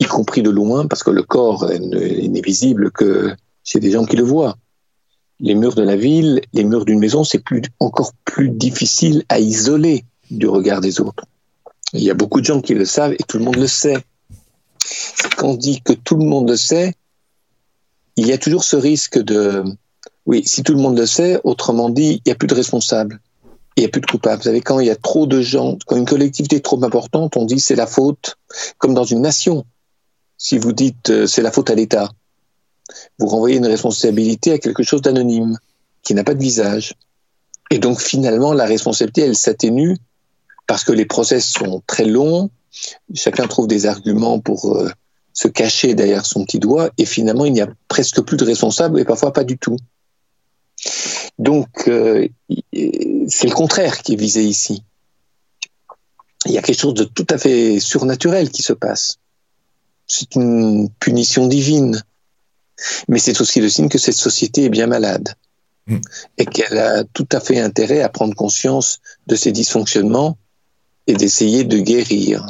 y 0.00 0.04
compris 0.04 0.42
de 0.42 0.50
loin, 0.50 0.86
parce 0.86 1.02
que 1.02 1.10
le 1.10 1.22
corps 1.22 1.68
n'est 1.68 2.40
visible 2.40 2.90
que 2.90 3.34
c'est 3.64 3.80
des 3.80 3.92
gens 3.92 4.04
qui 4.04 4.16
le 4.16 4.24
voient. 4.24 4.56
Les 5.40 5.54
murs 5.54 5.74
de 5.74 5.82
la 5.82 5.96
ville, 5.96 6.40
les 6.52 6.64
murs 6.64 6.84
d'une 6.84 6.98
maison, 6.98 7.24
c'est 7.24 7.38
plus, 7.38 7.62
encore 7.80 8.12
plus 8.24 8.50
difficile 8.50 9.24
à 9.28 9.38
isoler 9.38 10.04
du 10.30 10.46
regard 10.48 10.80
des 10.80 11.00
autres. 11.00 11.24
Il 11.92 12.02
y 12.02 12.10
a 12.10 12.14
beaucoup 12.14 12.40
de 12.40 12.46
gens 12.46 12.60
qui 12.60 12.74
le 12.74 12.84
savent 12.84 13.12
et 13.12 13.24
tout 13.26 13.38
le 13.38 13.44
monde 13.44 13.56
le 13.56 13.66
sait. 13.66 13.98
Quand 15.36 15.48
on 15.48 15.54
dit 15.54 15.80
que 15.82 15.92
tout 15.92 16.16
le 16.16 16.24
monde 16.24 16.48
le 16.48 16.56
sait, 16.56 16.94
il 18.16 18.26
y 18.26 18.32
a 18.32 18.38
toujours 18.38 18.64
ce 18.64 18.76
risque 18.76 19.18
de, 19.18 19.64
oui, 20.26 20.42
si 20.46 20.62
tout 20.62 20.74
le 20.74 20.80
monde 20.80 20.98
le 20.98 21.06
sait, 21.06 21.40
autrement 21.44 21.90
dit, 21.90 22.14
il 22.14 22.22
n'y 22.26 22.32
a 22.32 22.34
plus 22.34 22.48
de 22.48 22.54
responsables. 22.54 23.20
Il 23.76 23.80
n'y 23.80 23.86
a 23.86 23.88
plus 23.88 24.02
de 24.02 24.06
coupables. 24.06 24.36
Vous 24.36 24.44
savez, 24.44 24.60
quand 24.60 24.80
il 24.80 24.86
y 24.86 24.90
a 24.90 24.96
trop 24.96 25.26
de 25.26 25.40
gens, 25.40 25.78
quand 25.86 25.96
une 25.96 26.04
collectivité 26.04 26.56
est 26.56 26.64
trop 26.64 26.82
importante, 26.84 27.36
on 27.36 27.46
dit 27.46 27.58
c'est 27.58 27.74
la 27.74 27.86
faute, 27.86 28.36
comme 28.78 28.92
dans 28.92 29.04
une 29.04 29.22
nation. 29.22 29.64
Si 30.36 30.58
vous 30.58 30.72
dites 30.72 31.10
euh, 31.10 31.26
c'est 31.26 31.40
la 31.40 31.50
faute 31.50 31.70
à 31.70 31.74
l'État, 31.74 32.10
vous 33.18 33.26
renvoyez 33.26 33.56
une 33.56 33.66
responsabilité 33.66 34.52
à 34.52 34.58
quelque 34.58 34.82
chose 34.82 35.00
d'anonyme, 35.00 35.56
qui 36.02 36.14
n'a 36.14 36.24
pas 36.24 36.34
de 36.34 36.42
visage. 36.42 36.94
Et 37.70 37.78
donc 37.78 38.00
finalement, 38.00 38.52
la 38.52 38.66
responsabilité, 38.66 39.22
elle 39.22 39.36
s'atténue 39.36 39.96
parce 40.66 40.84
que 40.84 40.92
les 40.92 41.06
process 41.06 41.46
sont 41.46 41.82
très 41.86 42.04
longs, 42.04 42.50
chacun 43.14 43.46
trouve 43.46 43.66
des 43.66 43.86
arguments 43.86 44.38
pour 44.38 44.76
euh, 44.76 44.90
se 45.32 45.48
cacher 45.48 45.94
derrière 45.94 46.26
son 46.26 46.44
petit 46.44 46.58
doigt 46.58 46.90
et 46.98 47.06
finalement 47.06 47.44
il 47.44 47.52
n'y 47.52 47.60
a 47.60 47.68
presque 47.88 48.20
plus 48.22 48.36
de 48.36 48.44
responsable 48.44 49.00
et 49.00 49.04
parfois 49.04 49.32
pas 49.32 49.44
du 49.44 49.58
tout. 49.58 49.76
Donc 51.38 51.88
euh, 51.88 52.28
c'est 53.28 53.48
le 53.48 53.54
contraire 53.54 54.02
qui 54.02 54.14
est 54.14 54.16
visé 54.16 54.44
ici. 54.44 54.84
Il 56.46 56.52
y 56.52 56.58
a 56.58 56.62
quelque 56.62 56.80
chose 56.80 56.94
de 56.94 57.04
tout 57.04 57.26
à 57.30 57.38
fait 57.38 57.78
surnaturel 57.80 58.50
qui 58.50 58.62
se 58.62 58.72
passe. 58.72 59.18
C'est 60.06 60.34
une 60.34 60.90
punition 60.98 61.46
divine. 61.46 62.02
Mais 63.08 63.18
c'est 63.18 63.40
aussi 63.40 63.60
le 63.60 63.68
signe 63.68 63.88
que 63.88 63.98
cette 63.98 64.16
société 64.16 64.64
est 64.64 64.68
bien 64.68 64.88
malade 64.88 65.34
hmm. 65.86 66.00
et 66.38 66.46
qu'elle 66.46 66.78
a 66.78 67.04
tout 67.04 67.28
à 67.30 67.38
fait 67.38 67.60
intérêt 67.60 68.02
à 68.02 68.08
prendre 68.08 68.34
conscience 68.34 69.00
de 69.28 69.36
ses 69.36 69.52
dysfonctionnements 69.52 70.36
et 71.06 71.14
d'essayer 71.14 71.64
de 71.64 71.78
guérir. 71.78 72.46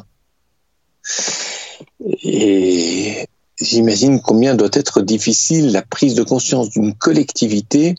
Et 2.23 3.27
j'imagine 3.61 4.21
combien 4.21 4.55
doit 4.55 4.71
être 4.73 5.03
difficile 5.03 5.73
la 5.73 5.83
prise 5.83 6.15
de 6.15 6.23
conscience 6.23 6.71
d'une 6.71 6.95
collectivité 6.95 7.95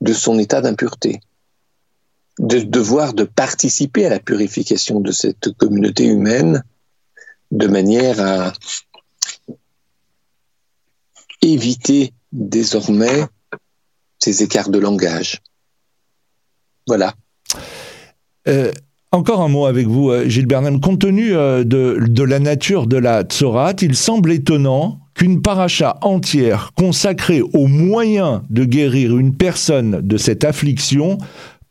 de 0.00 0.12
son 0.12 0.38
état 0.38 0.60
d'impureté, 0.60 1.20
de 2.38 2.60
devoir 2.60 3.14
de 3.14 3.24
participer 3.24 4.06
à 4.06 4.10
la 4.10 4.18
purification 4.18 5.00
de 5.00 5.12
cette 5.12 5.52
communauté 5.52 6.04
humaine 6.04 6.64
de 7.50 7.66
manière 7.66 8.20
à 8.20 8.52
éviter 11.42 12.12
désormais 12.32 13.26
ces 14.18 14.42
écarts 14.42 14.68
de 14.68 14.78
langage. 14.78 15.42
Voilà. 16.86 17.14
Euh, 18.48 18.72
Encore 19.12 19.40
un 19.40 19.48
mot 19.48 19.66
avec 19.66 19.88
vous, 19.88 20.12
Gilles 20.26 20.46
Bernheim. 20.46 20.78
Compte 20.78 21.00
tenu 21.00 21.30
de, 21.30 21.64
de 21.64 22.22
la 22.22 22.38
nature 22.38 22.86
de 22.86 22.96
la 22.96 23.22
Tsorat, 23.22 23.74
il 23.82 23.96
semble 23.96 24.30
étonnant 24.30 25.00
qu'une 25.14 25.42
paracha 25.42 25.98
entière 26.02 26.70
consacrée 26.76 27.42
aux 27.42 27.66
moyens 27.66 28.42
de 28.50 28.64
guérir 28.64 29.18
une 29.18 29.34
personne 29.34 30.00
de 30.00 30.16
cette 30.16 30.44
affliction 30.44 31.18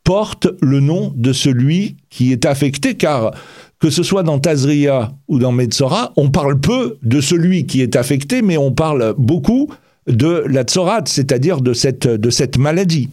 porte 0.04 0.48
le 0.60 0.80
nom 0.80 1.14
de 1.16 1.32
celui 1.32 1.96
qui 2.10 2.30
est 2.30 2.44
affecté, 2.44 2.94
car 2.96 3.32
que 3.78 3.88
ce 3.88 4.02
soit 4.02 4.22
dans 4.22 4.38
Tazria 4.38 5.12
ou 5.26 5.38
dans 5.38 5.52
Metzora, 5.52 6.12
on 6.16 6.30
parle 6.30 6.60
peu 6.60 6.98
de 7.02 7.22
celui 7.22 7.64
qui 7.64 7.80
est 7.80 7.96
affecté, 7.96 8.42
mais 8.42 8.58
on 8.58 8.72
parle 8.72 9.14
beaucoup 9.16 9.70
de 10.06 10.44
la 10.46 10.64
tsorat, 10.64 11.04
c'est-à-dire 11.06 11.62
de 11.62 11.72
cette 11.72 12.58
maladie. 12.58 13.08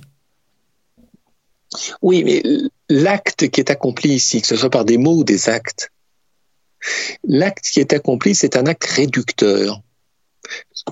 Oui, 2.01 2.23
mais 2.23 2.41
l'acte 2.89 3.49
qui 3.49 3.59
est 3.59 3.69
accompli 3.69 4.13
ici, 4.13 4.41
que 4.41 4.47
ce 4.47 4.55
soit 4.55 4.69
par 4.69 4.85
des 4.85 4.97
mots 4.97 5.17
ou 5.17 5.23
des 5.23 5.49
actes, 5.49 5.91
l'acte 7.23 7.65
qui 7.65 7.79
est 7.79 7.93
accompli, 7.93 8.35
c'est 8.35 8.55
un 8.55 8.65
acte 8.65 8.85
réducteur. 8.85 9.81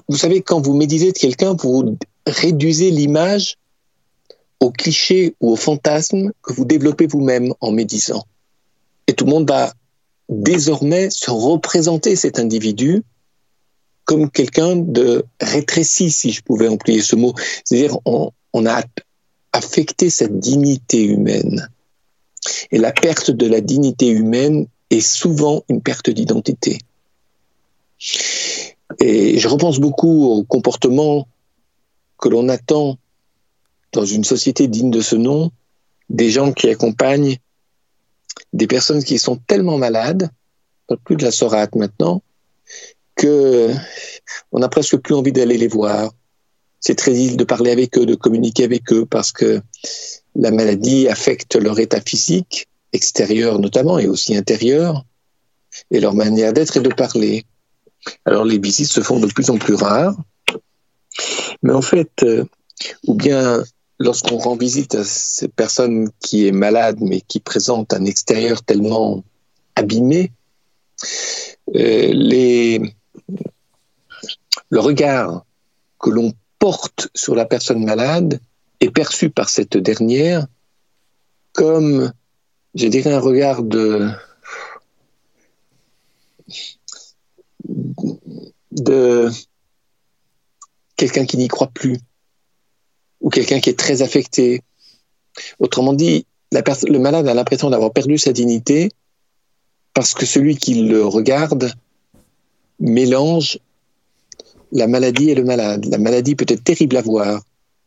Vous 0.10 0.18
savez, 0.18 0.42
quand 0.42 0.60
vous 0.60 0.74
méditez 0.74 1.12
de 1.12 1.18
quelqu'un, 1.18 1.54
vous 1.54 1.98
réduisez 2.26 2.92
l'image 2.92 3.58
au 4.60 4.72
cliché 4.72 5.36
ou 5.40 5.52
au 5.52 5.56
fantasme 5.56 6.32
que 6.42 6.54
vous 6.54 6.66
développez 6.66 7.08
vous-même 7.08 7.54
en 7.62 7.72
méditant. 7.72 8.26
Et 9.08 9.14
tout 9.14 9.26
le 9.26 9.32
monde 9.32 9.48
va 9.48 9.74
désormais 10.28 11.10
se 11.10 11.30
représenter 11.30 12.16
cet 12.16 12.40
individu 12.40 13.04
comme 14.06 14.30
quelqu'un 14.30 14.76
de 14.76 15.26
rétréci, 15.40 16.12
si 16.12 16.32
je 16.32 16.42
pouvais 16.42 16.68
employer 16.68 17.02
ce 17.02 17.16
mot. 17.16 17.34
C'est-à-dire, 17.64 17.98
on, 18.06 18.32
on 18.54 18.66
a 18.66 18.84
affecté 19.56 20.10
cette 20.10 20.38
dignité 20.38 21.04
humaine. 21.04 21.70
Et 22.72 22.78
la 22.78 22.92
perte 22.92 23.32
de 23.32 23.48
la 23.48 23.62
dignité 23.62 24.10
humaine 24.10 24.68
est 24.90 25.02
souvent 25.02 25.64
une 25.70 25.82
perte 25.82 26.10
d'identité. 26.10 26.80
Et 29.00 29.40
je 29.40 29.48
repense 29.48 29.80
beaucoup 29.80 30.26
au 30.26 30.44
comportement 30.44 31.28
que 32.18 32.30
l'on 32.30 32.50
attend 32.50 32.98
dans 33.94 34.06
une 34.06 34.24
société 34.24 34.68
digne 34.68 34.92
de 34.92 35.02
ce 35.02 35.16
nom, 35.16 35.52
des 36.10 36.30
gens 36.30 36.52
qui 36.52 36.70
accompagnent 36.70 37.38
des 38.52 38.68
personnes 38.68 39.04
qui 39.04 39.18
sont 39.18 39.38
tellement 39.38 39.78
malades, 39.78 40.30
plus 41.06 41.16
de 41.16 41.24
la 41.24 41.32
sorate 41.32 41.76
maintenant, 41.76 42.22
que 43.16 43.74
on 44.52 44.60
n'a 44.60 44.70
presque 44.70 44.98
plus 44.98 45.16
envie 45.16 45.32
d'aller 45.32 45.58
les 45.58 45.68
voir. 45.68 46.12
C'est 46.80 46.96
très 46.96 47.12
difficile 47.12 47.38
de 47.38 47.44
parler 47.44 47.72
avec 47.72 47.98
eux, 47.98 48.06
de 48.06 48.16
communiquer 48.16 48.64
avec 48.64 48.92
eux, 48.92 49.06
parce 49.06 49.32
que 49.32 49.62
la 50.36 50.52
maladie 50.52 51.08
affecte 51.08 51.56
leur 51.56 51.80
état 51.80 52.02
physique, 52.02 52.68
extérieur 52.94 53.60
notamment, 53.60 53.98
et 54.00 54.08
aussi 54.08 54.36
intérieur, 54.36 55.04
et 55.92 56.00
leur 56.00 56.14
manière 56.14 56.54
d'être 56.54 56.78
et 56.78 56.82
de 56.82 56.90
parler. 56.90 57.46
Alors 58.26 58.46
les 58.46 58.60
visites 58.60 58.92
se 58.92 59.02
font 59.02 59.20
de 59.20 59.28
plus 59.28 59.50
en 59.50 59.58
plus 59.58 59.74
rares, 59.74 60.16
mais 61.64 61.74
en 61.74 61.82
fait, 61.82 62.12
euh, 62.24 62.46
ou 63.08 63.16
bien 63.16 63.64
lorsqu'on 64.00 64.38
rend 64.38 64.56
visite 64.56 64.96
à 64.96 65.04
cette 65.04 65.54
personne 65.54 66.10
qui 66.20 66.48
est 66.48 66.52
malade, 66.52 66.98
mais 67.00 67.22
qui 67.22 67.40
présente 67.40 67.94
un 67.94 68.06
extérieur 68.06 68.62
tellement 68.64 69.24
abîmé, 69.76 70.32
euh, 71.76 72.12
le 74.70 74.80
regard 74.80 75.46
que 76.00 76.10
l'on 76.10 76.34
porte 76.60 77.10
sur 77.14 77.36
la 77.36 77.46
personne 77.46 77.84
malade 77.84 78.40
est 78.80 78.92
perçu 78.92 79.30
par 79.30 79.50
cette 79.50 79.78
dernière 79.78 80.48
comme, 81.54 82.12
je 82.76 82.88
dirais, 82.88 83.14
un 83.14 83.20
regard 83.20 83.64
de, 83.64 84.12
quelqu'un 90.98 91.26
qui 91.26 91.38
n'y 91.38 91.48
croit 91.48 91.72
plus 91.74 91.98
ou 93.22 93.30
quelqu'un 93.30 93.60
qui 93.60 93.70
est 93.70 93.80
très 93.80 94.02
affecté. 94.02 94.62
Autrement 95.60 95.94
dit, 95.94 96.26
le 96.52 96.98
malade 96.98 97.28
a 97.28 97.34
l'impression 97.34 97.70
d'avoir 97.70 97.92
perdu 97.92 98.18
sa 98.18 98.34
dignité 98.34 98.92
parce 99.94 100.14
que 100.14 100.26
celui 100.26 100.58
qui 100.58 100.84
le 100.84 101.06
regarde 101.06 101.72
mélange 102.80 103.60
la 104.76 104.88
maladie 104.88 105.30
et 105.30 105.36
le 105.36 105.46
malade. 105.46 105.86
La 105.86 105.98
maladie 105.98 106.36
peut 106.36 106.46
être 106.48 106.64
terrible 106.64 106.98
à 106.98 107.02
voir, 107.02 107.42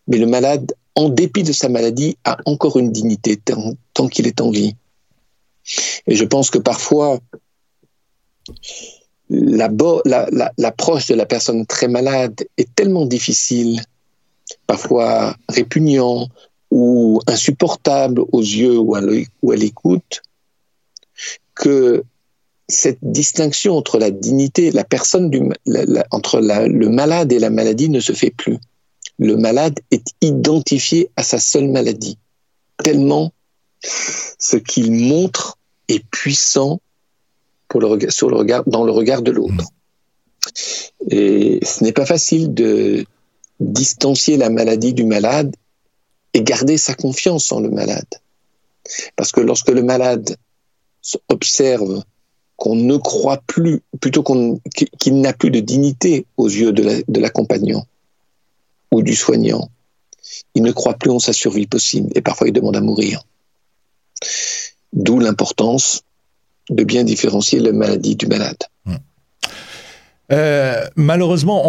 mais 0.07 0.17
le 0.17 0.27
malade, 0.27 0.73
en 0.95 1.11
dépit 1.11 1.43
de 1.43 1.53
sa 1.53 1.69
maladie, 1.69 2.17
a 2.25 2.39
encore 2.47 2.79
une 2.79 2.91
dignité 2.91 3.37
tant, 3.37 4.09
qu'il 4.09 4.27
est 4.27 4.41
en 4.41 4.51
vie. 4.51 4.75
Et 6.07 6.17
je 6.17 6.25
pense 6.25 6.51
que 6.51 6.59
parfois, 6.59 7.21
l'approche 9.29 10.03
la, 10.07 10.29
la, 10.33 10.73
de 10.73 11.15
la 11.15 11.27
personne 11.27 11.67
très 11.67 11.89
malade 11.89 12.47
est 12.57 12.75
tellement 12.75 13.05
difficile 13.05 13.83
parfois 14.67 15.37
répugnant 15.51 16.27
ou 16.71 17.21
insupportable 17.27 18.23
aux 18.33 18.41
yeux 18.41 18.79
ou 18.79 18.95
à 18.95 19.57
l'écoute, 19.57 20.23
que 21.55 22.03
cette 22.69 22.99
distinction 23.03 23.77
entre 23.77 23.99
la 23.99 24.11
dignité, 24.11 24.71
la 24.71 24.85
personne 24.85 25.31
du, 25.31 25.43
entre 26.11 26.41
le 26.41 26.89
malade 26.89 27.33
et 27.33 27.39
la 27.39 27.51
maladie 27.51 27.89
ne 27.89 28.01
se 28.01 28.13
fait 28.13 28.31
plus. 28.31 28.59
Le 29.19 29.37
malade 29.37 29.81
est 29.91 30.15
identifié 30.21 31.11
à 31.17 31.23
sa 31.23 31.39
seule 31.39 31.69
maladie, 31.69 32.19
tellement 32.83 33.33
ce 33.83 34.57
qu'il 34.57 34.93
montre 34.93 35.59
est 35.89 36.05
puissant 36.11 36.81
pour 37.69 37.81
le 37.81 38.11
sur 38.11 38.31
le 38.31 38.37
regard, 38.37 38.65
dans 38.67 38.85
le 38.85 38.93
regard 38.93 39.23
de 39.23 39.31
l'autre. 39.31 39.65
Et 41.11 41.61
ce 41.65 41.83
n'est 41.83 41.93
pas 41.93 42.07
facile 42.07 42.55
de, 42.55 43.05
distancier 43.61 44.37
la 44.37 44.51
maladie 44.51 44.93
du 44.93 45.05
malade 45.05 45.55
et 46.35 46.43
garder 46.43 46.79
sa 46.79 46.95
confiance 46.95 47.51
en 47.53 47.61
le 47.61 47.71
malade. 47.71 48.07
Parce 49.17 49.33
que 49.33 49.41
lorsque 49.41 49.69
le 49.69 49.83
malade 49.83 50.37
observe 51.29 52.03
qu'on 52.59 52.75
ne 52.75 52.97
croit 52.97 53.41
plus, 53.47 53.81
plutôt 54.01 54.23
qu'il 54.99 55.21
n'a 55.21 55.33
plus 55.33 55.51
de 55.51 55.61
dignité 55.61 56.27
aux 56.37 56.49
yeux 56.49 56.73
de 56.73 57.21
l'accompagnant 57.21 57.87
ou 58.91 59.03
du 59.03 59.15
soignant, 59.15 59.71
il 60.55 60.63
ne 60.63 60.73
croit 60.73 60.95
plus 60.95 61.11
en 61.11 61.21
sa 61.21 61.33
survie 61.33 61.67
possible 61.67 62.11
et 62.15 62.21
parfois 62.21 62.49
il 62.49 62.53
demande 62.53 62.77
à 62.77 62.81
mourir. 62.81 63.23
D'où 64.93 65.21
l'importance 65.21 66.03
de 66.69 66.85
bien 66.85 67.05
différencier 67.05 67.61
la 67.61 67.73
maladie 67.73 68.17
du 68.17 68.27
malade. 68.27 68.59
Euh, 70.31 70.85
malheureusement, 70.97 71.63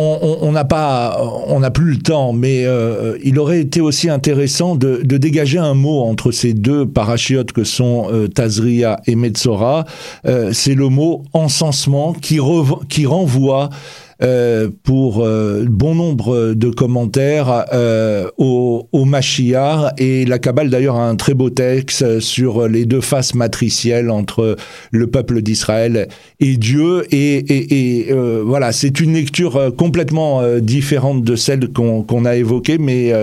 on 0.43 0.51
n'a 0.51 0.65
pas, 0.65 1.17
on 1.47 1.61
n'a 1.61 1.71
plus 1.71 1.91
le 1.91 1.97
temps, 1.97 2.33
mais 2.33 2.65
euh, 2.65 3.17
il 3.23 3.39
aurait 3.39 3.61
été 3.61 3.79
aussi 3.79 4.09
intéressant 4.09 4.75
de, 4.75 5.01
de, 5.03 5.17
dégager 5.17 5.59
un 5.59 5.73
mot 5.73 6.01
entre 6.01 6.31
ces 6.31 6.53
deux 6.53 6.85
parachiotes 6.85 7.53
que 7.53 7.63
sont 7.63 8.07
euh, 8.11 8.27
Tazria 8.27 8.99
et 9.07 9.15
Metzora. 9.15 9.85
Euh, 10.25 10.51
c'est 10.51 10.75
le 10.75 10.89
mot 10.89 11.23
encensement 11.31 12.11
qui, 12.11 12.39
qui 12.89 13.05
renvoie 13.05 13.69
euh, 14.21 14.67
pour 14.83 15.23
euh, 15.23 15.65
bon 15.69 15.95
nombre 15.95 16.53
de 16.53 16.69
commentaires 16.69 17.63
euh, 17.71 18.29
au, 18.37 18.89
au 18.91 19.05
Mashiach 19.05 19.93
et 19.97 20.25
la 20.25 20.39
Kabbale 20.39 20.69
d'ailleurs 20.69 20.97
a 20.97 21.07
un 21.07 21.15
très 21.15 21.33
beau 21.33 21.49
texte 21.49 22.19
sur 22.19 22.67
les 22.67 22.85
deux 22.85 22.99
faces 22.99 23.33
matricielles 23.33 24.09
entre 24.09 24.57
le 24.91 25.07
peuple 25.07 25.41
d'Israël 25.41 26.09
et 26.41 26.57
Dieu. 26.57 27.05
Et, 27.11 27.37
et, 27.37 28.07
et 28.09 28.13
voilà 28.43 28.73
c'est 28.73 28.99
une 28.99 29.13
lecture 29.13 29.73
complètement 29.77 30.41
différente 30.59 31.23
de 31.23 31.37
celle 31.37 31.69
qu'on 31.69 32.25
a 32.25 32.35
évoquée 32.35 32.77
mais, 32.77 33.13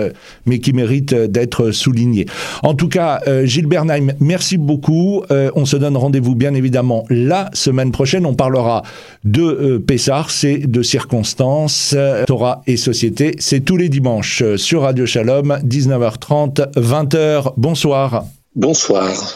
mais 0.47 0.57
qui 0.57 0.73
mérite 0.73 1.13
d'être 1.13 1.69
soulignée. 1.69 2.25
En 2.63 2.73
tout 2.73 2.89
cas 2.89 3.21
Gilles 3.43 3.67
Bernheim 3.67 4.13
merci 4.19 4.57
beaucoup. 4.57 5.21
On 5.29 5.65
se 5.65 5.77
donne 5.77 5.95
rendez-vous 5.95 6.33
bien 6.33 6.55
évidemment 6.55 7.05
la 7.09 7.51
semaine 7.53 7.91
prochaine. 7.91 8.25
On 8.25 8.33
parlera 8.33 8.81
de 9.23 9.77
Pessar 9.77 10.31
c'est 10.31 10.57
de 10.57 10.86
circonstances. 10.87 11.95
Torah 12.25 12.63
et 12.67 12.77
société, 12.77 13.35
c'est 13.39 13.61
tous 13.61 13.77
les 13.77 13.89
dimanches 13.89 14.43
sur 14.55 14.81
Radio 14.81 15.05
Shalom, 15.05 15.59
19h30, 15.63 16.71
20h. 16.75 17.53
Bonsoir. 17.57 18.25
Bonsoir. 18.55 19.35